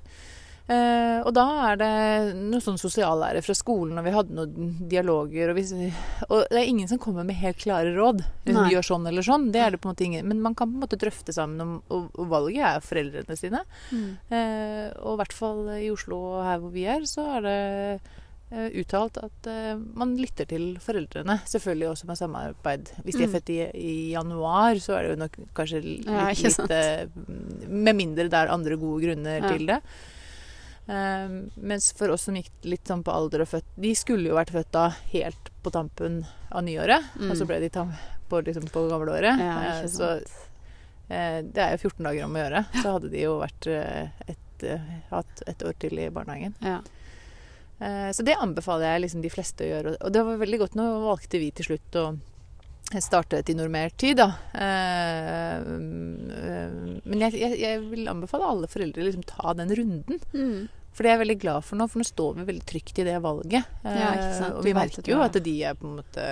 [0.68, 1.88] Eh, og da er det
[2.36, 5.48] noe sånn sosiallære fra skolen, og vi hadde noen dialoger.
[5.54, 5.88] Og, vi,
[6.28, 8.20] og det er ingen som kommer med helt klare råd.
[8.44, 8.68] Liksom.
[8.74, 9.48] Gjør sånn eller sånn.
[9.54, 10.28] Det er det på en måte ingen.
[10.28, 13.62] Men man kan på en måte drøfte sammen om Og, og valget er foreldrene sine.
[13.92, 14.08] Mm.
[14.28, 17.56] Eh, og i hvert fall i Oslo og her hvor vi er, så er det
[18.52, 19.48] eh, uttalt at
[19.96, 21.38] man lytter til foreldrene.
[21.48, 22.92] Selvfølgelig også med samarbeid.
[23.06, 23.34] Hvis de er Mm.
[23.38, 28.28] født i, i januar, så er det jo nok kanskje litt, Ja, litt Med mindre
[28.28, 29.48] det er andre gode grunner Ja.
[29.56, 29.80] til det.
[30.88, 31.28] Eh,
[31.60, 34.54] mens for oss som gikk litt sånn på alder og født De skulle jo vært
[34.54, 37.10] født da helt på tampen av nyåret.
[37.20, 37.30] Mm.
[37.30, 37.90] Og så ble de tam
[38.30, 39.36] på, liksom, på gamleåret.
[39.40, 40.14] Ja, Eh, så.
[41.08, 42.64] Eh, Det er jo 14 dager om å gjøre.
[42.82, 44.64] Så hadde de jo vært eh, et,
[45.10, 46.54] hatt et år til i barnehagen.
[46.64, 46.80] Ja.
[47.80, 49.94] Eh, Så det anbefaler jeg liksom de fleste å gjøre.
[50.04, 50.74] Og det var veldig godt.
[50.80, 52.06] Nå valgte vi til slutt å
[53.04, 54.30] starte til normert tid, da.
[54.56, 60.20] Eh, mm, Men jeg, jeg, jeg vil anbefale alle foreldre liksom ta den runden.
[60.32, 60.68] Mm.
[60.98, 63.04] For det er jeg veldig glad for nå, for nå står vi veldig trygt i
[63.06, 63.66] det valget.
[63.86, 64.48] Ja, ikke sant.
[64.48, 66.24] Eh, Og vi merker jo at de er på en måte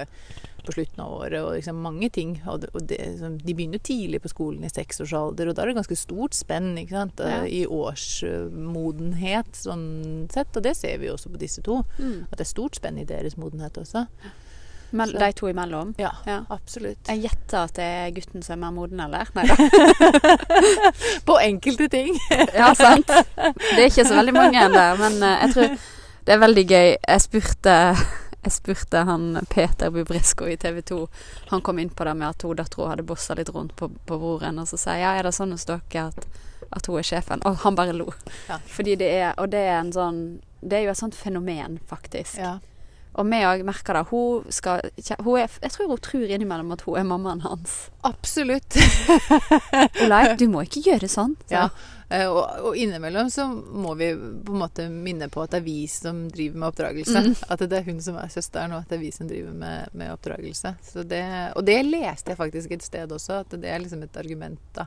[0.67, 2.33] på slutten av året og liksom mange ting.
[2.51, 5.71] Og, det, og det, liksom, de begynner tidlig på skolen i seksårsalder, og da er
[5.71, 7.23] det ganske stort spenn ikke sant?
[7.23, 7.45] Ja.
[7.45, 9.87] Eh, i årsmodenhet sånn
[10.35, 10.51] sett.
[10.59, 11.85] Og det ser vi jo også på disse to.
[12.01, 12.27] Mm.
[12.27, 14.09] At det er stort spenn i deres modenhet også.
[15.05, 15.95] Så- de to imellom?
[15.99, 16.39] Ja, Ja.
[16.51, 16.99] absolutt.
[17.09, 19.29] Jeg gjetter at det er gutten som er mer moden, eller?
[19.35, 19.57] Nei da.
[21.25, 22.19] På enkelte ting.
[22.55, 23.07] Ja, sant.
[23.07, 25.77] Det er ikke så veldig mange der, men eh, jeg tror
[26.27, 26.89] det er veldig gøy.
[27.09, 27.75] Jeg spurte,
[28.47, 30.99] jeg spurte han Peter Bubresko i TV 2.
[31.53, 34.19] Han kom inn på det med at hun dattera hadde bossa litt rundt på, på
[34.19, 34.59] broren.
[34.59, 36.27] Og så sier jeg ja, er det sånn hos dere at,
[36.73, 37.45] at hun er sjefen?
[37.47, 38.09] Og han bare lo.
[38.49, 38.59] Ja.
[38.67, 40.19] Fordi det er Og det er en sånn
[40.63, 42.39] Det er jo et sånt fenomen, faktisk.
[42.43, 42.57] Ja.
[43.17, 44.05] Og vi òg merker det.
[44.11, 44.83] Hun skal
[45.25, 47.77] hun er, Jeg tror hun tror innimellom at hun er mammaen hans.
[48.05, 48.77] Absolutt.
[50.05, 51.37] Olai, du må ikke gjøre sånn.
[51.47, 51.55] Så.
[51.55, 51.69] Ja.
[52.13, 55.67] Eh, Og, og innimellom så må vi på en måte minne på at det er
[55.67, 57.23] vi som driver med oppdragelse.
[57.25, 57.37] Mm.
[57.57, 59.95] At det er hun som er søsteren, og at det er vi som driver med,
[59.97, 60.75] med oppdragelse.
[60.93, 61.25] Så det,
[61.57, 64.87] og det leste jeg faktisk et sted også, at det er liksom et argument da.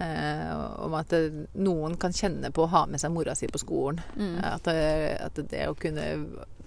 [0.00, 0.54] Eh,
[0.86, 3.98] om at det, noen kan kjenne på å ha med seg mora si på skolen.
[4.16, 4.38] Mm.
[4.54, 6.06] At, det, at det å kunne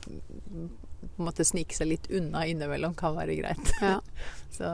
[0.03, 3.73] på en måte snike seg litt unna innimellom kan være greit.
[3.81, 3.99] Ja.
[4.57, 4.69] Så,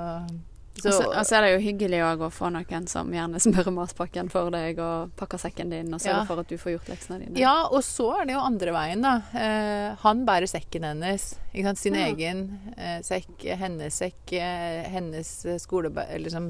[0.86, 4.30] Og så, og så er det jo hyggelig å få noen som gjerne smører matpakken
[4.32, 6.26] for deg og pakker sekken din og sørger Ja.
[6.30, 7.38] for at du får gjort leksene dine.
[7.42, 9.14] Ja, og så er det jo andre veien, da.
[9.34, 11.36] Eh, han bærer sekken hennes.
[11.80, 12.06] Sin Ja.
[12.12, 12.44] egen
[12.78, 15.32] eh, sekk, hennes sekk, eh, hennes
[15.64, 16.50] skolebag, eller sånn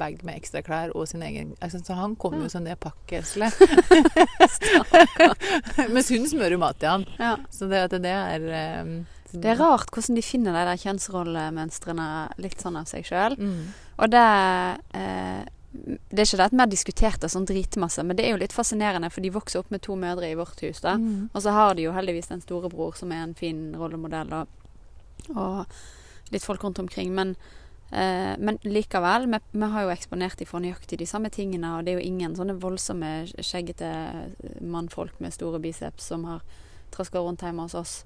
[0.00, 3.54] bag med ekstraklær og sin egen Så han kommer jo som det pakkeselet.
[5.90, 7.06] Mens hun smører mat til han.
[7.18, 7.36] Ja.
[7.50, 8.92] Så det, det er eh,
[9.32, 12.08] Det er rart hvordan de finner de der kjønnsrollemønstrene
[12.42, 13.36] litt sånn av seg sjøl.
[13.38, 13.62] Mm.
[14.00, 14.26] Og det
[14.96, 15.40] eh,
[15.70, 18.40] Det er ikke det at vi har diskutert det sånn dritmasse, men det er jo
[18.40, 20.96] litt fascinerende, for de vokser opp med to mødre i vårt hus, da.
[20.98, 21.28] Mm.
[21.30, 26.34] Og så har de jo heldigvis en storebror som er en fin rollemodell, og, og
[26.34, 27.14] litt folk rundt omkring.
[27.14, 27.36] Men,
[27.92, 31.86] eh, men likevel, vi, vi har jo eksponert de for nøyaktig de samme tingene, og
[31.86, 33.92] det er jo ingen sånne voldsomme, skjeggete
[34.58, 36.42] mannfolk med store biceps som har
[36.90, 38.00] traska rundt hjemme hos oss.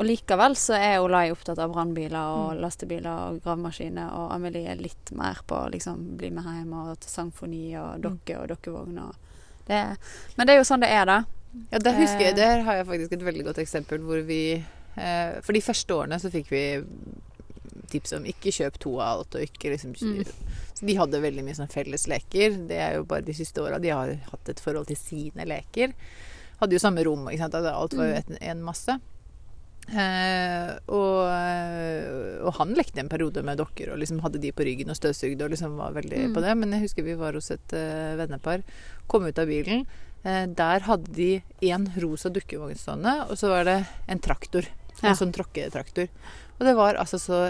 [0.00, 4.80] Og likevel så er Olai opptatt av brannbiler og lastebiler og gravemaskiner, og Amelie er
[4.80, 9.02] litt mer på liksom bli med hjem og til sangfoni og dokke og dokkevogner.
[9.12, 9.14] og
[9.68, 9.82] det,
[10.36, 11.18] Men det er jo sånn det er, da.
[11.70, 12.36] Ja, det husker jeg, Eh.
[12.40, 14.64] der har jeg faktisk et veldig godt eksempel hvor vi
[14.96, 16.82] eh, For de første årene så fikk vi
[17.92, 20.24] tips om ikke kjøp to av alt, og ikke liksom Mm.
[20.74, 22.56] Så de hadde veldig mye sånn felles leker.
[22.66, 25.92] Det er jo bare de siste åra de har hatt et forhold til sine leker.
[26.58, 27.54] Hadde jo samme rom, ikke sant.
[27.54, 28.36] Altså, Alt var jo Mm.
[28.40, 29.00] en masse.
[29.90, 34.92] Eh, og, og han lekte en periode med dokker og liksom hadde de på ryggen
[34.92, 36.34] og støvsugde og liksom var veldig Mm.
[36.36, 36.54] på det.
[36.56, 38.62] Men jeg husker vi var hos et uh, vennepar,
[39.10, 39.86] kom ut av bilen.
[40.24, 41.42] Eh, der hadde de
[41.72, 44.68] en rosa dukkevogn stående, og så var det en traktor.
[45.02, 45.10] Ja.
[45.10, 46.08] En sånn tråkketraktor.
[46.60, 47.40] Og det var altså så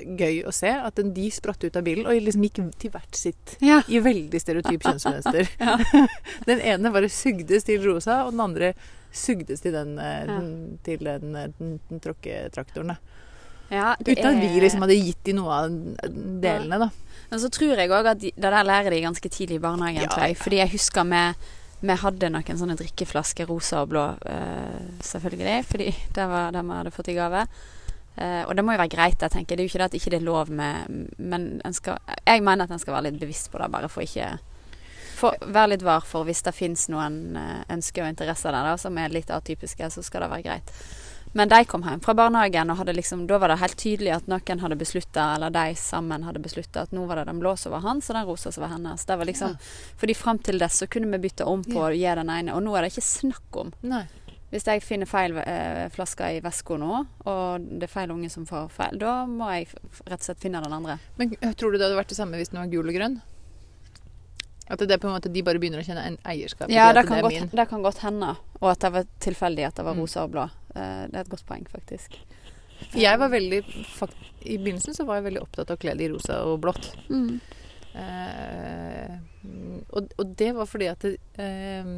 [0.00, 3.56] gøy å se at de spratt ut av bilen og liksom gikk til hvert sitt
[3.60, 3.82] Ja.
[3.88, 5.50] i veldig stereotyp kjønnsmønster.
[5.60, 5.76] Ja.
[6.46, 8.72] den ene bare sugde til rosa, og den andre
[9.12, 10.30] sugdes til den, eh,
[10.86, 12.96] til den, eh, den, den tråkketraktoren.
[13.70, 15.70] Ja, Uten at vi liksom hadde gitt de noe av
[16.42, 16.90] delene, da.
[17.30, 20.08] Men så tror jeg òg at de, det der lærer de ganske tidlig i barnehagen.
[20.08, 20.38] Ja, jeg.
[20.40, 21.20] Fordi jeg husker vi,
[21.86, 25.60] vi hadde noen sånne drikkeflasker, rosa og blå, eh, selvfølgelig.
[25.70, 27.44] Fordi det var det vi hadde fått i gave.
[28.20, 29.56] Uh, og det må jo være greit, jeg tenker.
[29.56, 32.42] Det er jo ikke det at ikke det er lov med Men en skal, jeg
[32.44, 34.34] mener at en skal være litt bevisst på det, bare for ikke
[35.20, 38.74] for, vær litt var for hvis det fins noen eh, ønsker og interesser der da,
[38.80, 40.74] som er litt atypiske, så skal det være greit.
[41.32, 44.26] Men de kom hjem fra barnehagen, og hadde liksom, da var det helt tydelig at
[44.32, 47.70] noen hadde beslutta, eller de sammen hadde beslutta, at nå var det den blå som
[47.76, 49.04] var hans, og den rosa som var hennes.
[49.06, 49.54] Det var liksom,
[50.00, 51.86] Fordi fram til det så kunne vi bytte om på Ja.
[51.86, 53.70] å gi den ene, og nå er det ikke snakk om.
[53.86, 54.02] Nei.
[54.50, 58.48] Hvis jeg finner feil eh, flaske i veska nå, og det er feil unge som
[58.50, 59.68] får feil, da må jeg
[60.10, 60.98] rett og slett finne den andre.
[61.20, 63.20] Men øh, tror du det hadde vært det samme hvis den var gul og grønn?
[64.70, 67.00] At det er på en måte de bare begynner å kjenne en eierskap Ja, det,
[67.02, 68.36] det kan, godt, det kan godt hende.
[68.60, 70.02] Og at det var tilfeldig at det var Mm.
[70.04, 70.44] rosa og blå.
[70.76, 72.14] Eh, det er et godt poeng, faktisk.
[72.94, 73.58] Jeg var veldig
[74.46, 76.86] I begynnelsen så var jeg veldig opptatt av å kle det i rosa og blått.
[77.10, 77.40] Mm.
[77.98, 79.16] Eh,
[79.90, 81.90] og, og det var fordi at det, eh,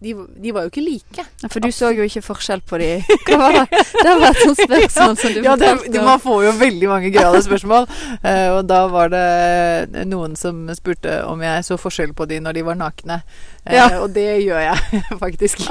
[0.00, 1.24] de, de var jo ikke like.
[1.42, 2.88] Ja, For du så jo ikke forskjell på de
[3.26, 3.80] Hva var det?
[3.96, 7.12] Det var et sånt spørsmål som du Ja, det, de, man får jo veldig mange
[7.14, 7.88] gøyale spørsmål.
[8.20, 12.58] Uh, og da var det noen som spurte om jeg så forskjell på de når
[12.58, 13.22] de var nakne.
[13.66, 13.86] Eh, Ja.
[14.00, 15.64] Og det gjør jeg faktisk.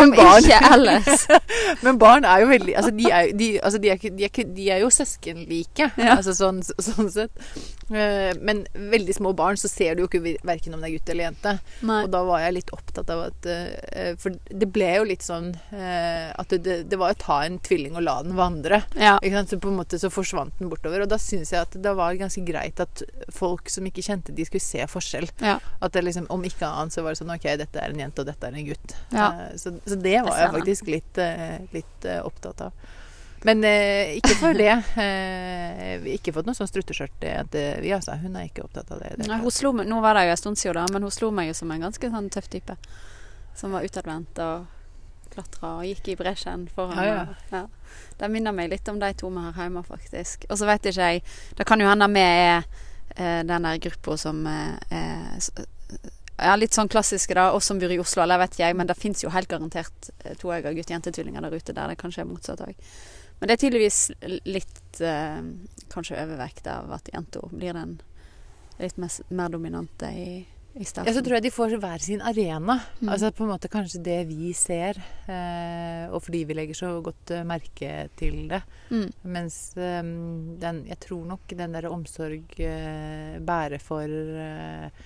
[0.00, 1.24] Om ikke ellers.
[1.84, 4.40] Men barn er jo veldig Altså, de er, de, altså, de er, de er,
[4.76, 6.16] er jo søskenlike, Ja.
[6.16, 7.32] altså, sånn, sånn sett.
[7.90, 8.60] Eh, men
[8.92, 11.54] veldig små barn så ser du jo ikke verken om det er gutt eller jente.
[11.86, 11.96] Nei.
[12.06, 15.48] Og da var jeg litt opptatt av at eh, For det ble jo litt sånn
[15.74, 18.82] eh, at det, det var å ta en tvilling og la den vandre.
[18.94, 19.16] Ja.
[19.18, 19.50] Ikke sant?
[19.54, 21.02] Så på en måte så forsvant den bortover.
[21.02, 23.02] Og da syns jeg at det var ganske greit at
[23.34, 25.26] folk som ikke kjente de skulle se forskjell.
[25.42, 25.58] Ja.
[25.80, 28.20] At det liksom, om ikke annet så var det sånn OK, dette er en jente,
[28.20, 28.96] og dette er en gutt.
[29.14, 29.28] Ja.
[29.28, 32.90] Eh, så, så det var Jeg faktisk litt, eh, litt eh, opptatt av.
[33.48, 34.74] Men eh, ikke for det.
[35.00, 38.12] Eh, vi har ikke fått noe sånn strutteskjørt-jente, vi altså.
[38.20, 39.14] Hun er ikke opptatt av det.
[39.16, 41.48] det Nei, slo nå var det jo en stund siden, da, men hun slo meg
[41.48, 42.76] jo som en ganske sånn tøff type.
[43.56, 44.68] Som var utadvendt og
[45.32, 47.00] klatra og gikk i bresjen foran.
[47.00, 47.62] Ja, ja.
[47.62, 47.96] ja.
[48.20, 50.44] Det minner meg litt om de to vi har hjemme, faktisk.
[50.50, 51.24] Og så vet ikke jeg
[51.58, 52.68] Det kan jo hende vi er
[53.16, 57.50] den der gruppa som eh, er ja, litt sånn klassiske, da.
[57.56, 60.36] Oss som bor i Oslo, eller vet jeg, men det fins jo helt garantert eh,
[60.40, 62.76] toegga gutt-jente-tvillinger der ute der det kanskje er motsatt òg.
[63.40, 64.00] Men det er tydeligvis
[64.48, 65.42] litt eh,
[65.92, 67.98] kanskje overvekt av at jenta blir den
[68.80, 70.30] litt mer, mer dominante i.
[70.78, 72.76] Ja, så tror jeg de får hver sin arena.
[73.00, 73.08] Mm.
[73.10, 77.32] Altså på en måte kanskje det vi ser, eh, og fordi vi legger så godt
[77.34, 78.62] eh, merke til det.
[78.92, 79.08] mm.
[79.34, 80.02] Mens eh,
[80.62, 85.04] den, jeg tror nok den der omsorg eh, bærer for eh,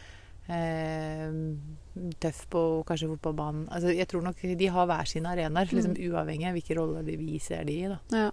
[2.21, 3.69] tøff på kanskje fotballbanen.
[3.73, 7.39] Altså, jeg tror nok de har hver sine arenaer, liksom uavhengig av hvilke roller vi
[7.41, 7.87] ser de i.
[7.89, 8.01] Da.
[8.13, 8.33] Ja.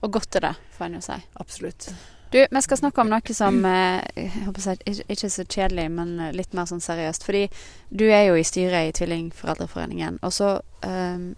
[0.00, 1.18] Og godt er det, får en jo si.
[1.42, 1.90] Absolutt.
[2.30, 6.34] Du, vi skal snakke om noe som eh, å ikke, ikke så kjedelig, men eh,
[6.36, 7.24] litt mer sånn seriøst.
[7.24, 7.46] Fordi
[7.88, 10.50] du er jo i styret i Tvillingforeldreforeningen, og så
[10.84, 11.30] um,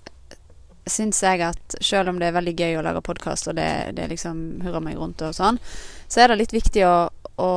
[0.90, 4.08] syns jeg at selv om det er veldig gøy å lage podkast, og det, det
[4.10, 5.62] liksom hurrer meg rundt og sånn,
[6.10, 6.96] så er det litt viktig å,
[7.38, 7.50] å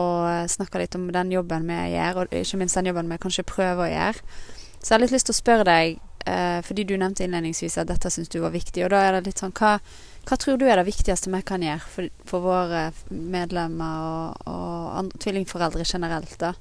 [0.54, 3.88] snakke litt om den jobben vi gjør, og ikke minst den jobben vi kanskje prøver
[3.88, 4.34] å gjøre.
[4.78, 5.98] Så jeg har litt lyst til å spørre deg,
[6.30, 9.32] uh, fordi du nevnte innledningsvis at dette syns du var viktig, og da er det
[9.32, 9.80] litt sånn hva,
[10.23, 14.97] hva tror du er det viktigste vi kan gjøre for, for våre medlemmer og, og
[15.01, 16.53] andre, tvillingforeldre generelt, da?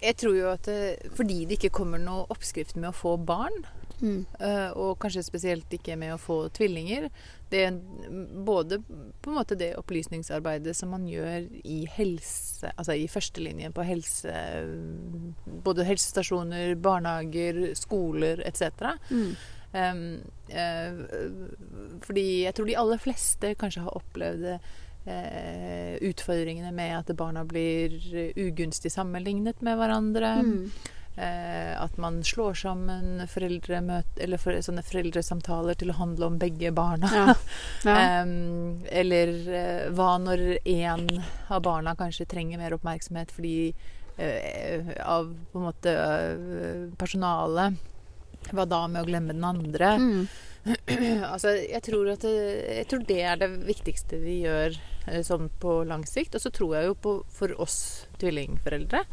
[0.00, 0.68] Jeg tror jo at
[1.16, 3.58] fordi det ikke kommer noe oppskrift med å få barn,
[4.00, 4.24] Mm.
[4.40, 7.08] Eh, og kanskje spesielt ikke med å få tvillinger.
[7.50, 7.78] Det er
[8.46, 13.86] både på en måte det opplysningsarbeidet som man gjør i helse, altså i førstelinjen på
[13.86, 14.34] helse
[15.64, 18.94] Både helsestasjoner, barnehager, skoler etc.
[19.10, 19.34] Mm.
[19.70, 21.02] Um, eh,
[22.02, 27.94] fordi jeg tror de aller fleste kanskje har opplevd eh, utfordringene med at barna blir
[28.34, 30.32] ugunstig sammenlignet med hverandre.
[30.42, 30.64] Mm.
[31.16, 36.70] Eh, at man slår sammen foreldremøte, eller for, sånne foreldresamtaler til å handle om begge
[36.74, 37.10] barna.
[37.12, 37.34] Ja.
[37.80, 37.94] Ja.
[38.20, 41.06] Em, eller eh, hva når én
[41.48, 43.72] av barna kanskje trenger mer oppmerksomhet fordi
[44.20, 45.94] eh, av på en måte
[47.00, 47.80] personalet.
[48.50, 49.90] Hva da med å glemme den andre?
[50.00, 50.28] Mm.
[51.32, 52.32] altså, jeg tror det,
[52.80, 54.74] jeg tror det er det viktigste vi gjør
[55.06, 56.34] eh, sånn på lang sikt.
[56.36, 57.78] Og så tror jeg jo på for oss
[58.20, 59.04] tvillingforeldre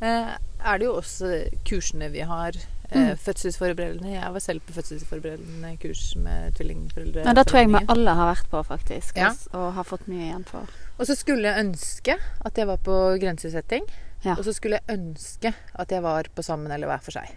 [0.00, 1.32] eh, er det jo også
[1.68, 2.56] kursene vi har.
[2.56, 3.14] Eh, Mm.
[3.22, 4.08] Fødselsforberedende.
[4.16, 7.22] Jeg var selv på fødselsforberedende kurs med tvillingforeldre.
[7.22, 9.28] Ja, det tror jeg vi alle har vært på, faktisk, Ja.
[9.54, 10.66] og har fått mye igjen for.
[10.98, 13.86] Og så skulle jeg ønske at jeg var på grensesetting.
[14.24, 14.36] Ja.
[14.36, 17.32] Og så skulle jeg ønske at jeg var på sammen eller hver for seg.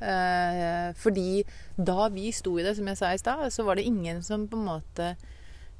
[0.00, 1.42] Eh, fordi
[1.76, 4.46] da vi sto i det, som jeg sa i stad, så var det ingen som
[4.48, 5.08] på en måte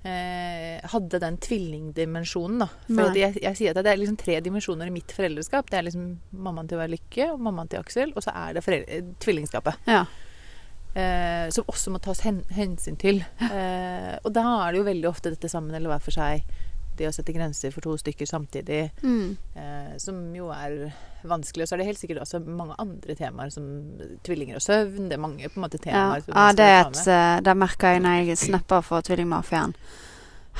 [0.05, 2.65] eh, hadde den tvillingdimensjonen.
[2.65, 2.69] da.
[2.89, 5.71] For jeg, jeg sier at det er liksom tre dimensjoner i mitt foreldreskap.
[5.71, 8.67] Det er liksom mammaen til Lykke og mammaen til Aksel, og så er det
[9.25, 9.89] tvillingskapet.
[9.89, 10.05] Ja.
[10.91, 13.23] Eh, som også må tas hen, hensyn til.
[13.47, 16.43] Eh, og da er det jo veldig ofte dette sammen eller hver for seg
[17.01, 19.37] det å sette grenser for to stykker samtidig, Mm.
[19.57, 20.93] eh, som jo er
[21.25, 21.65] vanskelig.
[21.65, 23.65] Og så er det helt sikkert også mange andre temaer, som
[24.25, 25.09] tvillinger og søvn.
[25.09, 27.97] Det er mange på en måte temaer som ja det er et eh, Det merker
[27.97, 29.75] jeg når jeg snapper for tvillingmafiaen.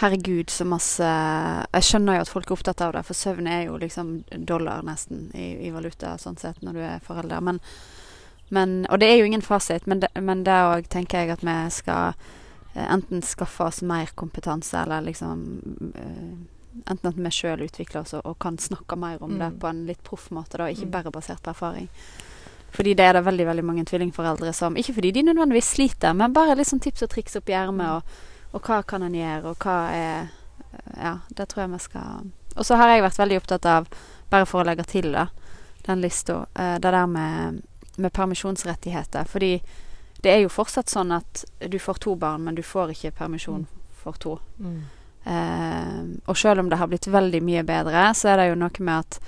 [0.01, 3.65] Herregud, så masse Jeg skjønner jo at folk er opptatt av det, for søvn er
[3.67, 4.13] jo liksom
[4.47, 7.41] dollar nesten i, i valuta sånn sett når du er forelder.
[7.43, 7.59] Men,
[8.51, 11.57] men Og det er jo ingen fasit, men men det òg tenker jeg at vi
[11.71, 12.15] skal
[12.75, 16.47] enten skaffe oss mer kompetanse, eller liksom eh,
[16.87, 19.59] Enten at vi sjøl utvikler oss og, og kan snakke mer om det Mm.
[19.59, 20.91] på en litt proff måte, da, ikke Mm.
[20.91, 21.89] bare basert på erfaring.
[22.71, 26.33] Fordi det er det veldig veldig mange tvillingforeldre som Ikke fordi de nødvendigvis sliter, men
[26.33, 27.89] bare sånn tips og triks oppi ermet.
[27.91, 28.03] Og,
[28.55, 30.29] og hva kan en gjøre, og hva er
[30.97, 33.87] Ja, det tror jeg vi skal Og så har jeg vært veldig opptatt av,
[34.31, 35.27] bare for å legge til da,
[35.87, 37.63] den lista, eh, det der med,
[37.99, 39.25] med permisjonsrettigheter.
[39.27, 39.61] Fordi
[40.23, 43.67] det er jo fortsatt sånn at du får to barn, men du får ikke permisjon
[44.03, 44.39] for to.
[44.59, 44.81] Mm.
[45.25, 48.85] Eh, og selv om det har blitt veldig mye bedre, så er det jo noe
[48.85, 49.21] med at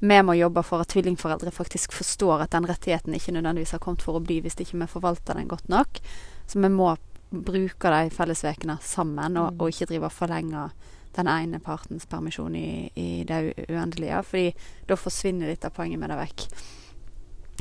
[0.00, 4.02] vi må jobbe for at tvillingforeldre faktisk forstår at den rettigheten ikke nødvendigvis har kommet
[4.02, 6.00] for å bli hvis ikke vi forvalter den godt nok.
[6.48, 6.94] Så vi må
[7.30, 9.60] bruke de fellesvekene sammen, og, Mm.
[9.60, 10.70] og ikke drive og forlenge
[11.16, 14.22] den ene partens permisjon i, i det uendelige.
[14.24, 14.54] Fordi
[14.86, 16.46] da forsvinner litt av poenget med det vekk.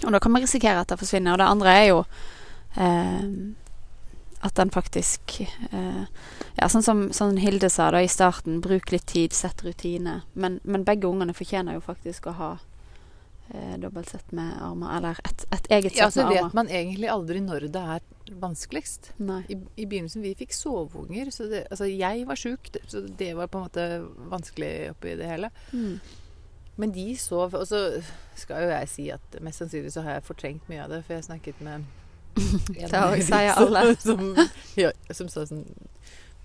[0.06, 1.34] Og da kan vi risikere at det forsvinner.
[1.34, 2.06] Og det andre er jo
[4.40, 6.04] at den faktisk eh,
[6.56, 10.22] Ja, sånn som sånn Hilde sa da i starten, bruk litt tid, sett rutine.
[10.34, 12.50] Men, men begge ungene fortjener jo faktisk å ha
[13.50, 17.12] eh, dobbelt sett med armer, eller et, et eget Ja, sett så vet man egentlig
[17.12, 18.08] aldri når det er
[18.40, 19.14] vanskeligst.
[19.18, 19.42] Nei.
[19.52, 23.52] I, I begynnelsen vi fikk soveunger, så det, altså jeg var sjuk, så det var
[23.52, 23.88] på en måte
[24.32, 25.52] vanskelig oppi det hele.
[25.72, 26.00] Mm.
[26.80, 27.80] Men de sov, og så
[28.40, 31.18] skal jo jeg si at mest sannsynlig så har jeg fortrengt mye av det, for
[31.18, 31.88] jeg snakket med
[32.74, 33.84] Det sier alle.
[34.06, 34.36] Som,
[34.80, 35.66] ja, som sa sånn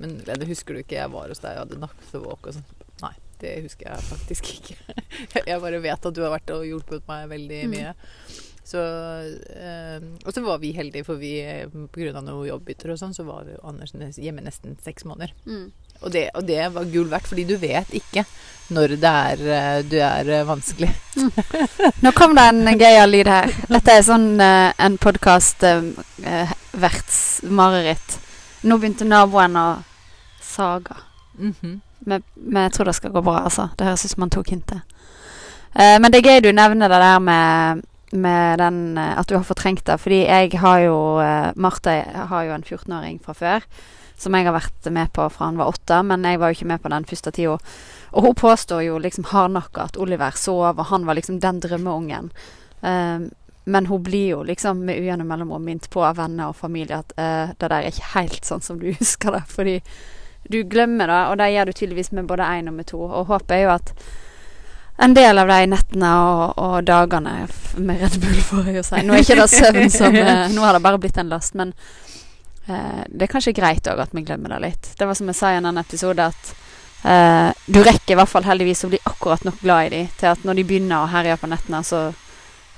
[0.00, 2.64] Men Lene, husker du ikke jeg var hos deg og hadde nattevåk og sånn?
[3.04, 4.76] Nei, det husker jeg faktisk ikke.
[5.50, 7.74] Jeg bare vet at du har vært og hjulpet meg veldig Mm.
[7.76, 7.94] mye.
[8.64, 11.34] Så, øh, og så var vi heldige, for vi
[11.92, 12.12] pga.
[12.24, 15.34] noen jobbbytter og sånn, så var jo Anders hjemme nesten seks måneder.
[15.46, 15.66] Mm.
[16.04, 18.24] Og det, og det var gull verdt, fordi du vet ikke
[18.68, 20.90] når det er, eh, du er vanskelig.
[21.14, 21.92] vanskelig.
[22.02, 23.52] Nå kom det en gøyal lyd her.
[23.68, 28.18] Dette er sånn uh, en podkast uh, verts mareritt.
[28.64, 29.66] Nå begynte naboen å
[30.40, 30.96] saga.
[31.38, 31.80] Mm -hmm.
[31.98, 33.68] Men, men jeg tror det skal gå bra, altså.
[33.76, 34.80] Det høres ut som han tok hintet.
[35.74, 39.36] Uh, men det er gøy du nevner det der med, med den eh, at du
[39.36, 40.00] har fortrengt det.
[40.00, 40.96] Fordi jeg har jo
[41.56, 43.60] Marte har jo en 14-åring fra før.
[44.24, 46.72] Som jeg har vært med på fra han var åtte, men jeg var jo ikke
[46.72, 47.58] med på den første tida.
[48.14, 52.30] Og hun påstår jo liksom hardnakka at Oliver sov, og han var liksom den drømmeungen.
[52.80, 53.26] Eh,
[53.64, 57.14] men hun blir jo liksom med ujevne mellomrom minnet på av venner og familie at
[57.16, 59.42] uh, det der er ikke helt sånn som du husker det.
[59.48, 59.78] Fordi
[60.52, 63.00] du glemmer det, og det gjør du tydeligvis med både én og med to.
[63.00, 63.94] Og håpet er jo at
[65.04, 67.32] en del av de nettene og, og dagene
[67.80, 70.62] med Red Bull, får jeg jo si Nå er ikke det søvn som eh, Nå
[70.62, 71.72] har det bare blitt en last, men
[72.66, 74.92] eh, det er kanskje greit òg at vi glemmer det litt.
[74.98, 76.52] Det var som jeg sa i en annen episode, at
[77.04, 80.32] eh, du rekker i hvert fall heldigvis å bli akkurat nok glad i de til
[80.32, 82.06] at når de begynner å herje på nettene, så,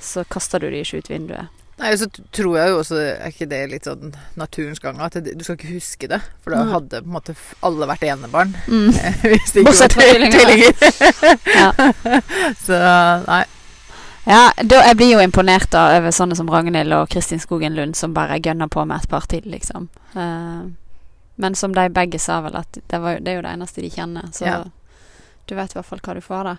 [0.02, 1.52] så kaster du de ikke ut vinduet.
[1.76, 5.42] Nei, så tror jeg jo også, er ikke det litt sånn naturens gang, at du
[5.44, 6.22] skal ikke huske det.
[6.40, 7.34] For da hadde på en måte
[7.68, 8.54] alle vært enebarn.
[8.64, 8.94] Mm.
[9.34, 10.72] Hvis det ikke Bortsett fra tvillinger.
[11.52, 11.68] Ja.
[12.64, 12.80] Så
[13.28, 13.42] nei.
[14.26, 17.94] Ja, da, jeg blir jo imponert da over sånne som Ragnhild og Kristin Skogen Lund,
[17.94, 19.86] som bare gønner på med et par til, liksom.
[20.16, 20.72] Uh,
[21.38, 23.90] men som de begge sa vel, at det, var, det er jo det eneste de
[23.92, 24.32] kjenner.
[24.34, 24.64] Så Ja.
[25.46, 26.56] du vet i hvert fall hva du får, da.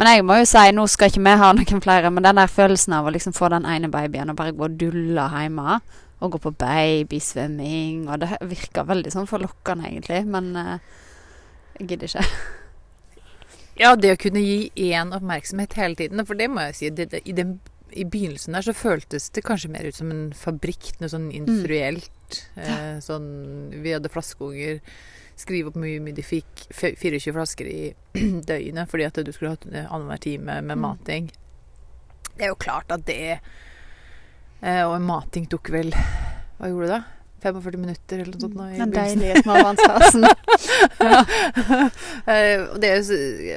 [0.00, 2.46] Men jeg må jo si, nå skal ikke vi ha noen flere, men den der
[2.48, 5.80] følelsen av å liksom få den ene babyen og bare gå og dulle hjemme,
[6.20, 10.78] og gå på babysvømming, og det virker veldig sånn forlokkende, egentlig, men uh,
[11.76, 12.24] jeg gidder ikke.
[13.80, 16.20] Ja, det å kunne gi én oppmerksomhet hele tiden.
[16.28, 17.54] For det må jeg si, det, det, i, den,
[17.96, 22.42] i begynnelsen der så føltes det kanskje mer ut som en fabrikk, noe sånn industrielt.
[22.60, 23.30] Eh, sånn
[23.80, 24.82] Vi hadde flaskeunger.
[25.40, 26.66] Skrive opp hvor mye de fikk.
[26.76, 27.78] 24 flasker i
[28.50, 30.84] døgnet fordi at du skulle hatt annenhver time med Mm.
[30.84, 31.30] mating.
[32.36, 33.16] Det er jo klart at det
[34.62, 37.00] eh, Og mating tok vel Hva gjorde det da?
[37.42, 38.56] 45 minutter eller noe sånt?
[38.58, 40.26] nå i Den deilige småbarnsfasen.
[42.30, 43.16] Eh, og, det jo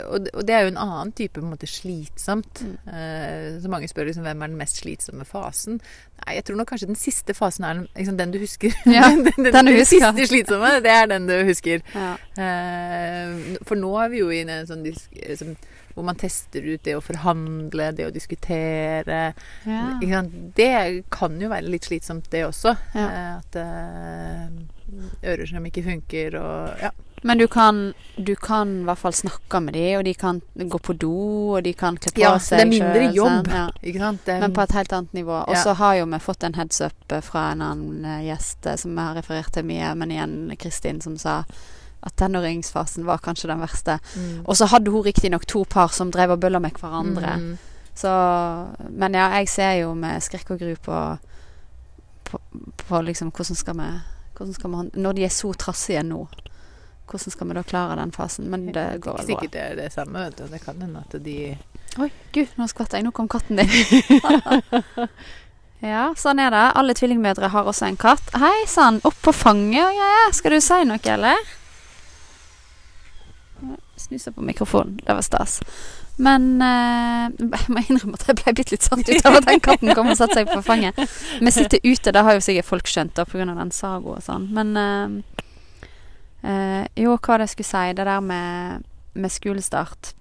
[0.10, 2.62] og, det- er jo en annen type på en måte slitsomt.
[2.64, 2.78] Mm.
[2.94, 5.80] Eh, så mange spør liksom hvem er den mest slitsomme fasen.
[6.24, 8.74] Nei, jeg tror nok kanskje den siste fasen er den, liksom, den du husker.
[8.88, 10.00] Ja, den, den, den du husker.
[10.00, 11.84] siste slitsomme, det er den du husker.
[11.94, 12.14] ja.
[12.40, 15.54] Eh, for nå er vi jo i en sånn disk, som,
[15.94, 19.22] hvor man tester ut det å forhandle, det å diskutere.
[19.68, 20.20] Ja.
[20.58, 22.76] Det kan jo være litt slitsomt, det også.
[22.98, 23.08] Ja.
[23.08, 24.62] Eh, at uh,
[25.24, 26.94] ører som ikke funker og Ja.
[27.24, 30.80] Men du kan, du kan i hvert fall snakke med dem, og de kan gå
[30.84, 31.12] på do,
[31.56, 33.48] og de kan kle på Ja, seg det er mindre jobb.
[33.48, 33.54] sånn.
[33.56, 33.70] Ja.
[33.80, 34.26] Ikke sant?
[34.26, 35.38] Det, Men på et helt annet nivå.
[35.48, 38.92] Og så har jo vi fått en heads up fra en annen eh, gjest som
[38.92, 41.46] vi har referert til mye, men igjen Kristin, som sa
[42.04, 44.00] at tenåringsfasen var kanskje den verste.
[44.16, 44.46] mm.
[44.46, 47.38] Og så hadde hun riktignok to par som drev og bølla med hverandre.
[47.40, 47.58] Mm.
[47.96, 48.10] Så
[48.90, 51.02] Men ja, jeg ser jo med skrekk og gru på,
[52.24, 52.40] på,
[52.88, 53.92] på liksom hvordan skal vi
[54.34, 56.28] hvordan skal vi Når de er så trassige nå,
[57.06, 58.50] hvordan skal vi da klare den fasen?
[58.50, 59.26] Men det går vel bra.
[59.26, 60.26] Sikkert det er det samme.
[60.26, 60.48] Vet du.
[60.48, 61.58] Det kan hende at de
[62.02, 63.04] Oi, gud, nå skvatt jeg.
[63.06, 63.70] Nå kom katten din.
[65.94, 66.64] ja, sånn er det.
[66.74, 68.32] Alle tvillingmødre har også en katt.
[68.42, 70.34] Hei sann, opp på fanget og greier.
[70.34, 71.52] Skal du si noe, eller?
[74.14, 75.00] Snuser på mikrofonen.
[75.06, 75.62] Det var stas.
[76.16, 79.62] Men eh, jeg må innrømme at jeg ble bitte litt satt ut av at den
[79.64, 81.00] katten kom og satte seg på fanget.
[81.42, 83.48] Vi sitter ute, det har jo sikkert folk skjønt da, pga.
[83.50, 84.46] den saga og sånn.
[84.54, 85.40] Men eh,
[86.46, 87.96] eh, jo, hva det skulle si?
[87.98, 88.86] Det der med,
[89.18, 90.14] med skolestart.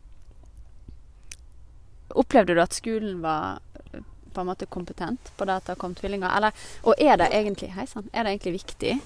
[2.17, 3.61] Opplevde du at skolen var
[3.93, 4.01] eh,
[4.33, 6.33] på en måte kompetent på det at det kom tvillinger?
[6.33, 6.57] Eller,
[6.89, 8.97] og er det egentlig Hei er det egentlig viktig?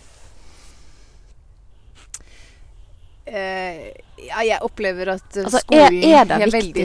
[3.27, 3.91] Eh,
[4.29, 6.85] ja, jeg opplever at eh, Altså, er- skolen er det jeg, er veldig,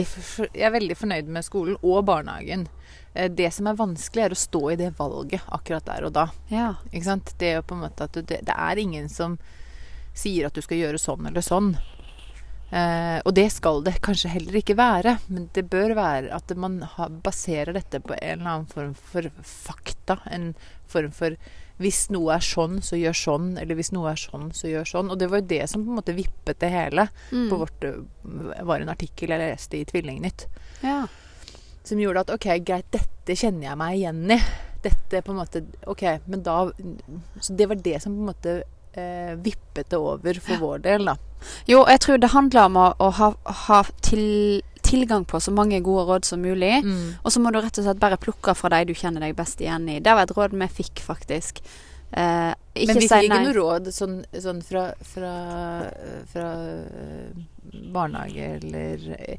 [0.58, 2.66] jeg er veldig fornøyd med skolen og barnehagen.
[3.14, 6.26] Uh, det som er vanskelig, er å stå i det valget akkurat der og da.
[6.50, 6.74] Ja.
[6.90, 9.38] Det er jo på en du, det, det er ingen som
[10.14, 11.76] sier at du skal gjøre sånn eller sånn.
[12.72, 16.80] Uh, og det skal det kanskje heller ikke være, men det bør være at man
[17.22, 20.18] baserer dette på en eller annen form for fakta.
[20.32, 20.54] En
[20.88, 21.36] form for
[21.80, 23.48] hvis noe er sånn, så gjør sånn.
[23.60, 25.10] Eller hvis noe er sånn, så gjør sånn.
[25.10, 27.08] Og det var jo det som på en måte vippet det hele.
[27.32, 27.48] Mm.
[27.50, 30.46] På vårt, eh, var en artikkel jeg leste i Tvillingnytt.
[30.82, 31.06] ja.
[31.84, 34.36] Som gjorde at ok, greit, dette kjenner jeg meg igjen i.
[34.84, 36.70] Dette på en måte Ok, men da
[37.40, 38.52] Så det var det som på en måte
[38.94, 41.16] eh, vippet det over for vår del, da.
[41.66, 43.32] Jo, jeg tror det handler om å, å ha,
[43.66, 44.62] ha til,
[44.92, 46.74] tilgang på så mange gode råd som mulig.
[46.84, 47.14] Mm.
[47.24, 49.60] Og så må du rett og slett bare plukke fra de du kjenner deg best
[49.64, 49.98] igjen i.
[50.04, 51.62] Det var et råd vi fikk, faktisk.
[52.12, 54.82] Eh, Men vi fikk ikke noe råd sånn, sånn fra,
[55.14, 55.30] fra,
[56.28, 57.44] fra eh,
[57.94, 59.38] barnehage eller eh,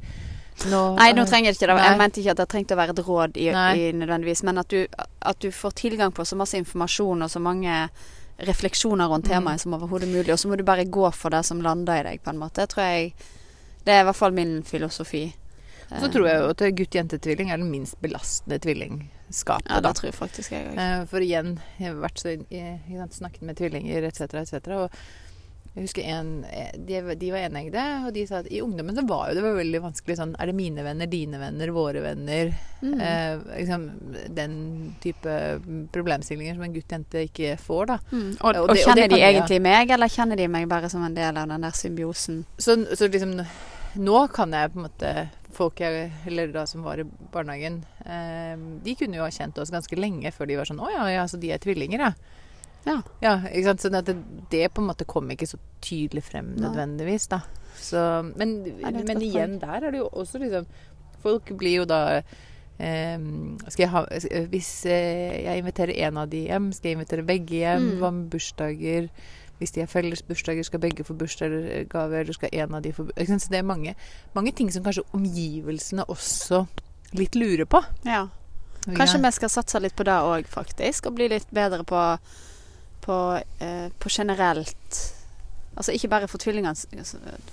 [0.72, 1.76] nå, Nei, nå trenger jeg ikke det.
[1.78, 1.86] Nei.
[1.92, 4.74] Jeg mente ikke at det trengte å være et råd i, i nødvendigvis, men at
[4.74, 4.84] du,
[5.22, 7.78] at du får tilgang på så masse informasjon og så mange
[8.44, 9.32] refleksjoner rundt Mm.
[9.36, 12.04] temaet som overhodet mulig, og så må du bare gå for det som lander i
[12.10, 12.66] deg, på en måte.
[12.66, 13.14] Det tror jeg
[13.86, 15.34] Det er i hvert fall min filosofi.
[16.02, 19.70] Så tror jeg jo at gutt-jente-tvilling er den minst belastende tvillingskapet.
[19.70, 19.90] Ja, da.
[19.90, 20.80] det tror jeg faktisk jeg òg.
[20.80, 24.68] Eh, For igjen, jeg har vært så i- snakket med tvillinger etc., etc.
[24.78, 24.90] Og
[25.76, 29.02] jeg husker en, eh, de, de var eneggede, og de sa at i ungdommen så
[29.10, 32.52] var jo det var veldig vanskelig sånn Er det mine venner, dine venner, våre venner?
[32.84, 33.00] Mm.
[33.02, 33.88] Eh, liksom,
[34.36, 35.34] den type
[35.92, 37.98] problemstillinger som en gutt-jente ikke får, da.
[38.12, 38.38] Mm.
[38.42, 41.04] Og, og og, det- og kjenner de egentlig meg, eller kjenner de meg bare som
[41.04, 42.44] en del av den der symbiosen?
[42.60, 43.40] Så, så liksom
[44.00, 45.16] nå kan jeg på en måte
[45.54, 47.76] Folk jeg, eller da som var i barnehagen,
[48.10, 51.04] eh, de kunne jo ha kjent oss ganske lenge før de var sånn Å ja,
[51.14, 52.40] ja, så de er tvillinger, ja.
[52.84, 52.96] Ja.
[53.24, 53.84] Ja, ikke sant?
[53.84, 54.16] Så at det,
[54.52, 57.44] det på en måte kom ikke så tydelig frem nødvendigvis, da.
[57.78, 58.00] Så,
[58.38, 60.68] men men igjen, der er det jo også liksom
[61.24, 63.22] Folk blir jo da eh,
[63.70, 64.02] skal jeg ha,
[64.52, 67.88] Hvis eh, jeg inviterer en av de hjem, skal jeg invitere begge hjem?
[67.94, 67.96] Mm.
[68.02, 69.08] Hva med bursdager?
[69.60, 73.06] Hvis de har felles bursdager, skal begge få bursdagsgave, eller skal en av de få
[73.16, 73.96] Så det er mange,
[74.34, 76.66] mange ting som kanskje omgivelsene også
[77.14, 77.84] litt lurer på.
[78.04, 78.28] Ja.
[78.84, 81.08] Kanskje vi skal satse litt på det òg, faktisk.
[81.08, 82.02] Og bli litt bedre på,
[83.06, 83.20] på,
[83.60, 85.04] eh, på generelt
[85.74, 86.76] Altså ikke bare tvillingene,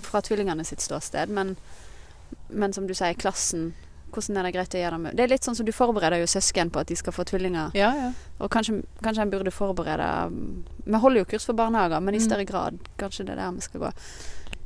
[0.01, 1.55] fra tvillingene sitt ståsted, men,
[2.49, 3.71] men som du sier, klassen.
[4.11, 6.19] Hvordan er det greit å gjøre det med Det er litt sånn som du forbereder
[6.21, 7.71] jo søsken på at de skal få tvillinger.
[7.77, 8.11] Ja, ja.
[8.39, 10.09] Og kanskje, kanskje en burde forberede
[10.85, 12.27] Vi holder jo kurs for barnehager, men i Mm.
[12.29, 12.79] større grad.
[12.97, 13.91] Kanskje det er der vi skal gå.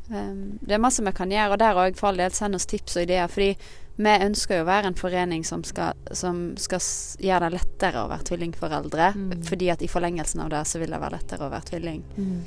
[0.09, 2.65] Um, det er masse vi kan gjøre, og der òg for all del send oss
[2.65, 3.27] tips og ideer.
[3.27, 3.55] Fordi
[3.97, 6.79] vi ønsker jo å være en forening som skal, som skal
[7.25, 9.13] gjøre det lettere å være tvillingforeldre.
[9.15, 9.43] Mm.
[9.47, 12.03] Fordi at i forlengelsen av det så vil det være lettere å være tvilling.
[12.17, 12.37] Mm.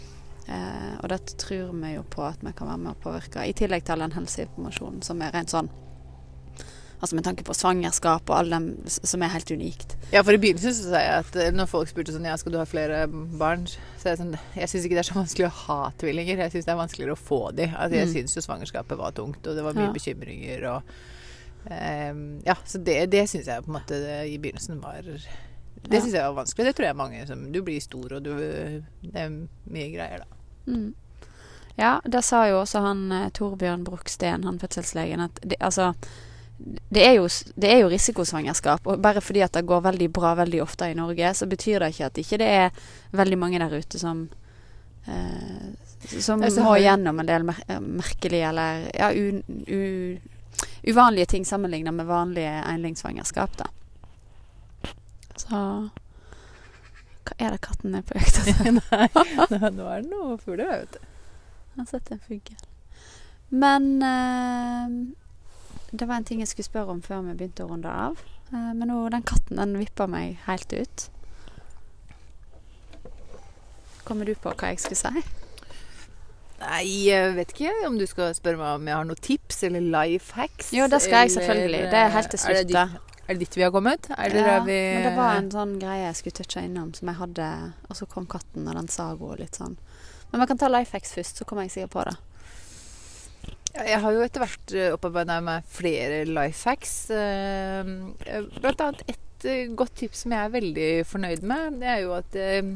[0.49, 3.43] Uh, og dette tror vi jo på at vi kan være med å påvirke.
[3.45, 5.69] I tillegg til all den helseinformasjonen som er rent sånn
[7.01, 9.93] Altså med tanke på svangerskap og alle dem som er helt unikt.
[10.11, 12.53] Ja, for i begynnelsen så sa jeg at eh, når folk spurte sånn Ja, skal
[12.53, 13.05] du ha flere
[13.39, 13.69] barn?
[13.71, 16.43] Så er jeg sånn Jeg syns ikke det er så vanskelig å ha tvillinger.
[16.43, 17.69] Jeg syns det er vanskeligere å få de.
[17.71, 18.15] Altså, jeg Mm.
[18.17, 19.93] syns jo svangerskapet var tungt, og det var mye Ja.
[19.95, 20.83] bekymringer og
[21.71, 26.01] um, Ja, så det, det syns jeg på en måte det, i begynnelsen var Det
[26.03, 26.67] syns jeg var vanskelig.
[26.67, 29.29] Det tror jeg mange som Du blir stor, og du Det er
[29.71, 30.73] mye greier, da.
[30.73, 30.95] Mm.
[31.79, 35.93] Ja, det sa jo også han eh, Torbjørn Bruksten, han fødselslegen, at det, altså
[36.59, 40.33] det er, jo, det er jo risikosvangerskap, og bare fordi at det går veldig bra
[40.41, 42.81] veldig ofte i Norge, så betyr det ikke at ikke det er
[43.15, 44.25] veldig mange der ute som
[45.07, 45.69] eh,
[46.19, 50.19] som Altså, må gjennom en del mer eh, merkelige eller ja, u, u,
[50.91, 53.71] uvanlige ting sammenlignet med vanlige enlingssvangerskap, da.
[55.39, 55.63] Så
[57.29, 58.79] Hva er det katten er på jakt etter?
[58.79, 59.09] Nei,
[59.75, 61.07] nå- er det noe fugler, vet du.
[61.79, 62.57] Han setter sett en fugl.
[63.55, 64.95] Men eh,
[65.91, 68.21] det var en ting jeg skulle spørre om før vi begynte å runde av.
[68.53, 71.09] Eh, men nå, den katten den vippa meg helt ut.
[74.09, 75.25] Kommer du på hva jeg skulle si?
[76.59, 79.85] Nei, jeg vet ikke om du skal spørre meg om jeg har noen tips eller
[79.95, 80.73] life hacks.
[80.75, 81.85] Jo, det skal jeg selvfølgelig.
[81.93, 84.09] Det er helt til Er det slutt, er det dit vi har kommet?
[84.17, 87.13] Er det Ja, vi men det var en sånn greie jeg skulle touche innom, som
[87.13, 87.49] jeg hadde
[87.89, 89.77] Og så kom katten, og den sa god litt sånn.
[90.33, 92.17] Men vi kan ta life hacks først, så kommer jeg sikkert på det.
[93.87, 96.95] Jeg har jo etter hvert uh, opparbeida meg flere life hacks.
[97.15, 97.91] eh,
[98.59, 102.15] blant annet et eh, godt tips som jeg er veldig fornøyd med, det er jo
[102.17, 102.73] at eh,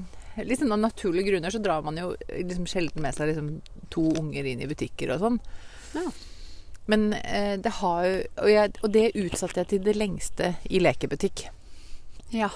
[0.47, 3.49] liksom av naturlige grunner så drar man jo liksom sjelden med seg liksom
[3.93, 5.41] to unger inn i butikker og sånn.
[5.97, 6.07] Ja.
[6.91, 10.81] Men eh, det har jo og, jeg, og det utsatte jeg til det lengste i
[10.83, 11.47] lekebutikk.
[12.33, 12.51] Ja.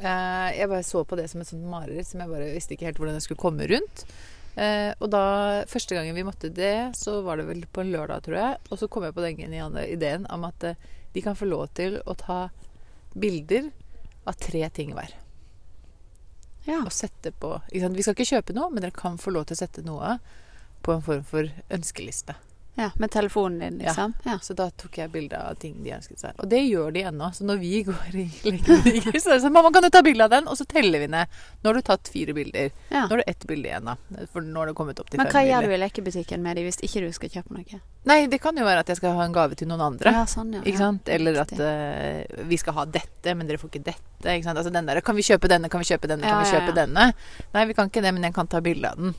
[0.00, 2.90] Eh, jeg bare så på det som et sånt mareritt som jeg bare visste ikke
[2.90, 4.04] helt hvordan jeg skulle komme rundt.
[4.60, 5.22] Eh, og da,
[5.70, 8.58] første gangen vi måtte det, så var det vel på en lørdag, tror jeg.
[8.68, 11.70] Og så kom jeg på den geniale ideen om at eh, de kan få lov
[11.78, 12.42] til å ta
[13.16, 13.70] bilder
[14.28, 15.16] av tre ting hver.
[16.68, 16.82] ja.
[16.84, 17.96] Og sette på ikke sant?
[17.96, 20.18] Vi skal ikke kjøpe noe, men dere kan få lov til å sette noe
[20.84, 22.36] på en form for ønskeliste.
[22.80, 24.14] Ja, Med telefonen din, liksom?
[24.24, 24.38] Ja.
[24.42, 26.38] Så da tok jeg bilde av ting de ønsket seg.
[26.40, 27.28] Og det gjør de ennå.
[27.36, 30.24] Så når vi går i lekebutikker, så er det sånn Mamma, kan du ta bilde
[30.24, 30.48] av den?
[30.48, 31.28] Og så teller vi ned.
[31.60, 32.70] Nå har du tatt fire bilder.
[32.88, 33.04] ja.
[33.04, 33.96] Nå har du ett bilde igjen, da.
[34.32, 36.56] For nå har det kommet opp til Men fem hva gjør du i lekebutikken med
[36.56, 37.80] dem hvis ikke du skal kjøpe noe?
[38.08, 40.12] Nei, det kan jo være at jeg skal ha en gave til noen andre.
[40.16, 40.62] Ja, sånn, ja.
[40.64, 41.10] Ikke sant?
[41.12, 44.24] Eller at eh, vi skal ha dette, men dere får ikke dette.
[44.24, 44.56] Ikke sant?
[44.56, 46.54] Altså den der Kan vi kjøpe denne, kan vi kjøpe denne, kan Ja, vi ja,
[46.60, 46.78] kjøpe ja.
[46.80, 47.10] denne?
[47.52, 49.12] Nei, vi kan ikke det, men jeg kan ta bilde av den.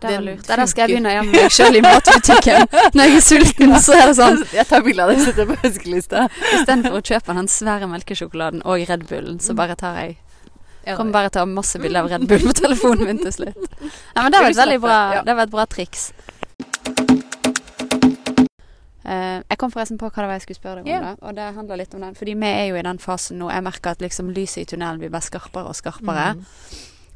[0.00, 2.70] Det var Den der skal jeg begynne å gjøre meg sjøl i matbutikken.
[2.96, 4.40] Når jeg er sulten, så er det sånn.
[4.60, 6.24] Jeg tar bilde av det og setter på ønskelista.
[6.54, 10.18] Istedenfor å kjøpe den svære melkesjokoladen og Red Bullen, så bare tar jeg
[10.96, 13.66] Kommer bare til å ha masse bilder av Red Bull på telefonen min til slutt.
[13.84, 16.08] Ja, men det var et veldig bra, det var et bra triks.
[19.10, 20.90] Uh, jeg kom forresten på hva det var jeg skulle spørre deg om.
[20.90, 21.04] Yeah.
[21.04, 22.16] da, Og det handler litt om den.
[22.16, 23.50] Fordi vi er jo i den fasen nå.
[23.52, 26.26] Jeg merker at liksom lyset i tunnelen blir bare skarpere og skarpere.
[26.38, 26.44] Mm.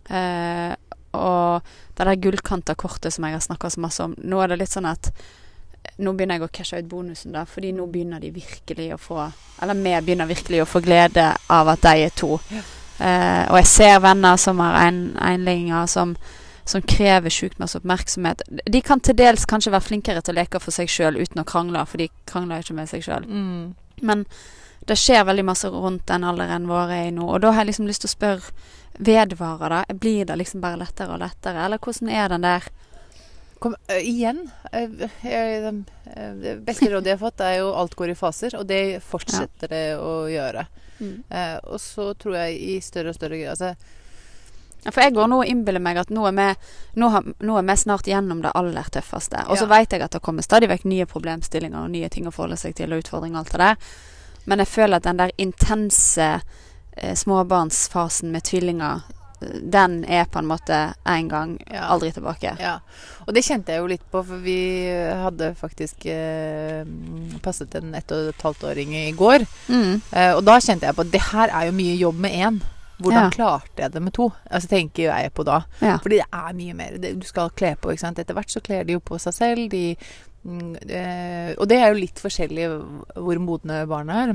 [0.04, 0.72] Eh,
[1.16, 4.62] og det der gullkanta kortet som jeg har snakka så masse om, nå er det
[4.62, 5.10] litt sånn at
[6.02, 9.18] nå begynner jeg å cashe ut bonusen, da, fordi nå begynner de virkelig å få
[9.62, 12.38] Eller vi begynner virkelig å få glede av at de er to.
[12.50, 12.62] Ja.
[12.94, 16.16] Uh, og jeg ser venner som har en, enlinger som,
[16.64, 18.42] som krever sjukt masse oppmerksomhet.
[18.48, 21.46] De kan til dels kanskje være flinkere til å leke for seg sjøl uten å
[21.46, 23.26] krangle, for de krangler ikke med seg sjøl.
[23.26, 23.74] Mm.
[24.02, 24.26] Men
[24.88, 27.26] det skjer veldig masse rundt den alderen vår er i nå.
[27.26, 29.94] Og da har jeg liksom lyst til å spørre Vedvarer det?
[29.98, 31.64] Blir det liksom bare lettere og lettere?
[31.64, 32.68] Eller hvordan er den der
[33.58, 38.14] Kom, uh, igjen Uh, Det beste rådet jeg har fått, er jo alt går i
[38.18, 40.66] faser, og det fortsetter det å gjøre.
[41.30, 43.74] Eh, og så tror jeg i større og større grad altså,
[44.92, 46.46] For jeg går nå og innbiller meg at nå er, vi,
[47.00, 49.42] nå, har, nå er vi snart gjennom det aller tøffeste.
[49.48, 49.72] Og så Ja.
[49.78, 52.76] vet jeg at det kommer stadig vekk nye problemstillinger og nye ting å forholde seg
[52.76, 53.76] til, og utfordringer og alt det der.
[54.46, 56.28] Men jeg føler at den der intense
[57.14, 59.02] småbarnsfasen med tvillinger,
[59.42, 61.88] eh, den er på en måte en gang, Ja.
[61.92, 62.56] aldri tilbake.
[62.60, 62.78] Ja,
[63.26, 64.86] og det kjente jeg jo litt på, for vi
[65.22, 66.84] hadde faktisk eh,
[67.42, 69.46] passet en ett og et halvt åring i går.
[69.68, 70.00] Mm.
[70.12, 72.62] Eh, og da kjente jeg på at det her er jo mye jobb med én.
[73.02, 73.30] Hvordan Ja.
[73.30, 74.32] klarte jeg det med to?
[74.48, 75.64] Altså tenker jeg på da.
[75.82, 75.98] Ja.
[75.98, 77.90] Fordi det er mye mer det, du skal kle på.
[77.90, 78.18] ikke sant?
[78.18, 79.68] Etter hvert så kler de jo på seg selv.
[79.70, 79.96] De,
[80.46, 82.68] mm, eh, og det er jo litt forskjellig
[83.16, 84.34] hvor modne barna er.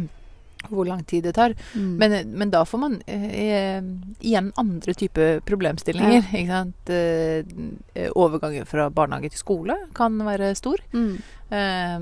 [0.67, 1.55] Hvor lang tid det tar.
[1.73, 1.95] Mm.
[2.01, 3.79] Men, men da får man eh,
[4.19, 6.27] igjen andre typer problemstillinger.
[6.35, 6.91] Ikke sant?
[6.91, 10.83] Eh, overgangen fra barnehage til skole kan være stor.
[10.93, 11.11] mm.
[11.49, 11.95] Eh,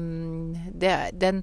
[0.76, 1.38] det, den,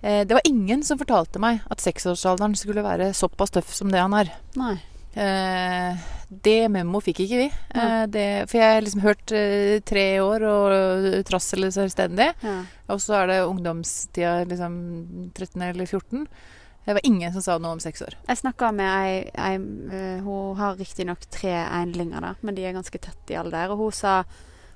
[0.00, 4.16] det var ingen som fortalte meg at seksårsalderen skulle være såpass tøff som det han
[4.16, 4.32] er.
[4.56, 4.78] Nei.
[5.14, 6.06] Eh,
[6.44, 7.46] det memo fikk ikke vi.
[7.74, 12.32] Eh, det, for jeg har liksom hørt eh, tre år og trass eller selvstendig.
[12.42, 12.56] Ja.
[12.90, 14.74] Og så er det ungdomstida liksom
[15.32, 16.26] 13 eller 14.
[16.84, 18.16] Det var ingen som sa noe om seks år.
[18.28, 22.98] Jeg snakka med ei, ei Hun har riktignok tre einlinger, da, men de er ganske
[23.00, 23.72] tett i alder.
[23.72, 24.18] Og hun sa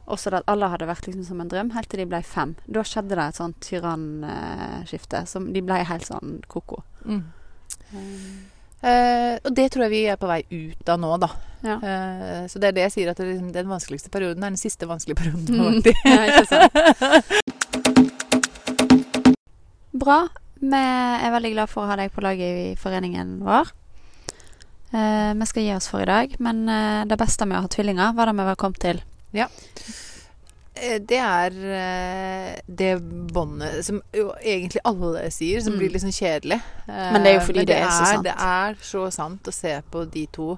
[0.09, 2.55] også at alle hadde vært liksom som en drøm, helt til de ble fem.
[2.64, 5.26] Da skjedde det et sånt tyrannskifte.
[5.28, 6.80] som De ble helt sånn ko-ko.
[8.79, 11.31] Eh, og det tror jeg vi er på vei ut av nå, da.
[11.66, 11.76] Ja.
[11.83, 14.61] Eh, så det er det jeg sier, at det, liksom, den vanskeligste perioden er den
[14.61, 15.45] siste vanskelige perioden.
[15.83, 16.59] du har vært i.
[19.99, 20.20] Bra.
[20.59, 23.70] Vi er veldig glad for å ha deg på laget i foreningen vår.
[24.91, 27.70] Eh, vi skal gi oss for i dag, men eh, det beste med å ha
[27.72, 29.03] tvillinger var det vi var kommet til.
[29.37, 29.47] Eh,
[31.09, 32.93] Det er eh, det
[33.33, 35.79] båndet som jo egentlig alle sier, som Mm.
[35.79, 36.61] blir litt sånn kjedelig.
[36.89, 38.24] Eh, Men det er jo fordi det, det er så sant.
[38.24, 40.49] Det er så sant å se på de to.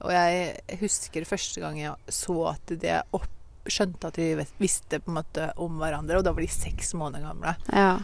[0.00, 3.26] Og jeg husker første gang jeg så at det opp,
[3.68, 7.26] skjønte at de visste på en måte om hverandre, og da var de seks måneder
[7.26, 7.56] gamle.
[7.72, 7.98] Ja.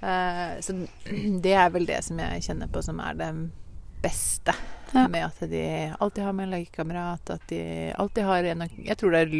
[0.00, 0.74] Eh, så
[1.42, 3.30] det er vel det som jeg kjenner på som er det
[4.04, 4.54] beste.
[4.92, 5.04] Ja.
[5.08, 5.62] Med at de
[5.98, 7.30] alltid har med en lekekamerat.
[7.34, 7.60] At de
[7.98, 9.36] alltid har en å Jeg tror det er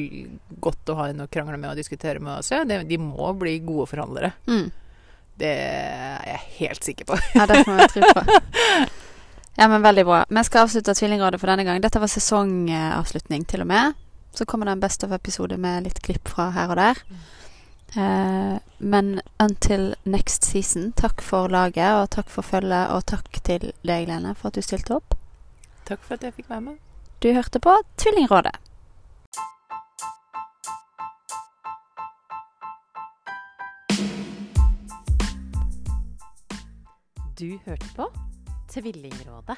[0.60, 2.64] godt å ha en å krangle med og diskutere med også.
[2.68, 4.34] De, de må bli gode forhandlere.
[4.50, 4.68] Mm.
[5.38, 7.18] Det er jeg helt sikker på.
[7.38, 8.24] Ja, det får vi tro på.
[9.58, 10.20] Ja, men veldig bra.
[10.30, 11.80] Vi skal avslutte Tvillingrådet for denne gang.
[11.82, 13.96] Dette var sesongavslutning, til og med.
[14.30, 17.00] Så kommer det en Best of-episode med litt klipp fra her og der.
[17.96, 23.72] Uh, men until next season, takk for laget, og takk for følget, og takk til
[23.82, 25.17] deg, Lene, for at du stilte opp.
[25.88, 26.76] Takk for at jeg fikk være med.
[27.22, 28.56] Du hørte på Tvillingrådet.
[37.40, 38.10] Du hørte på
[38.68, 39.56] Tvillingrådet.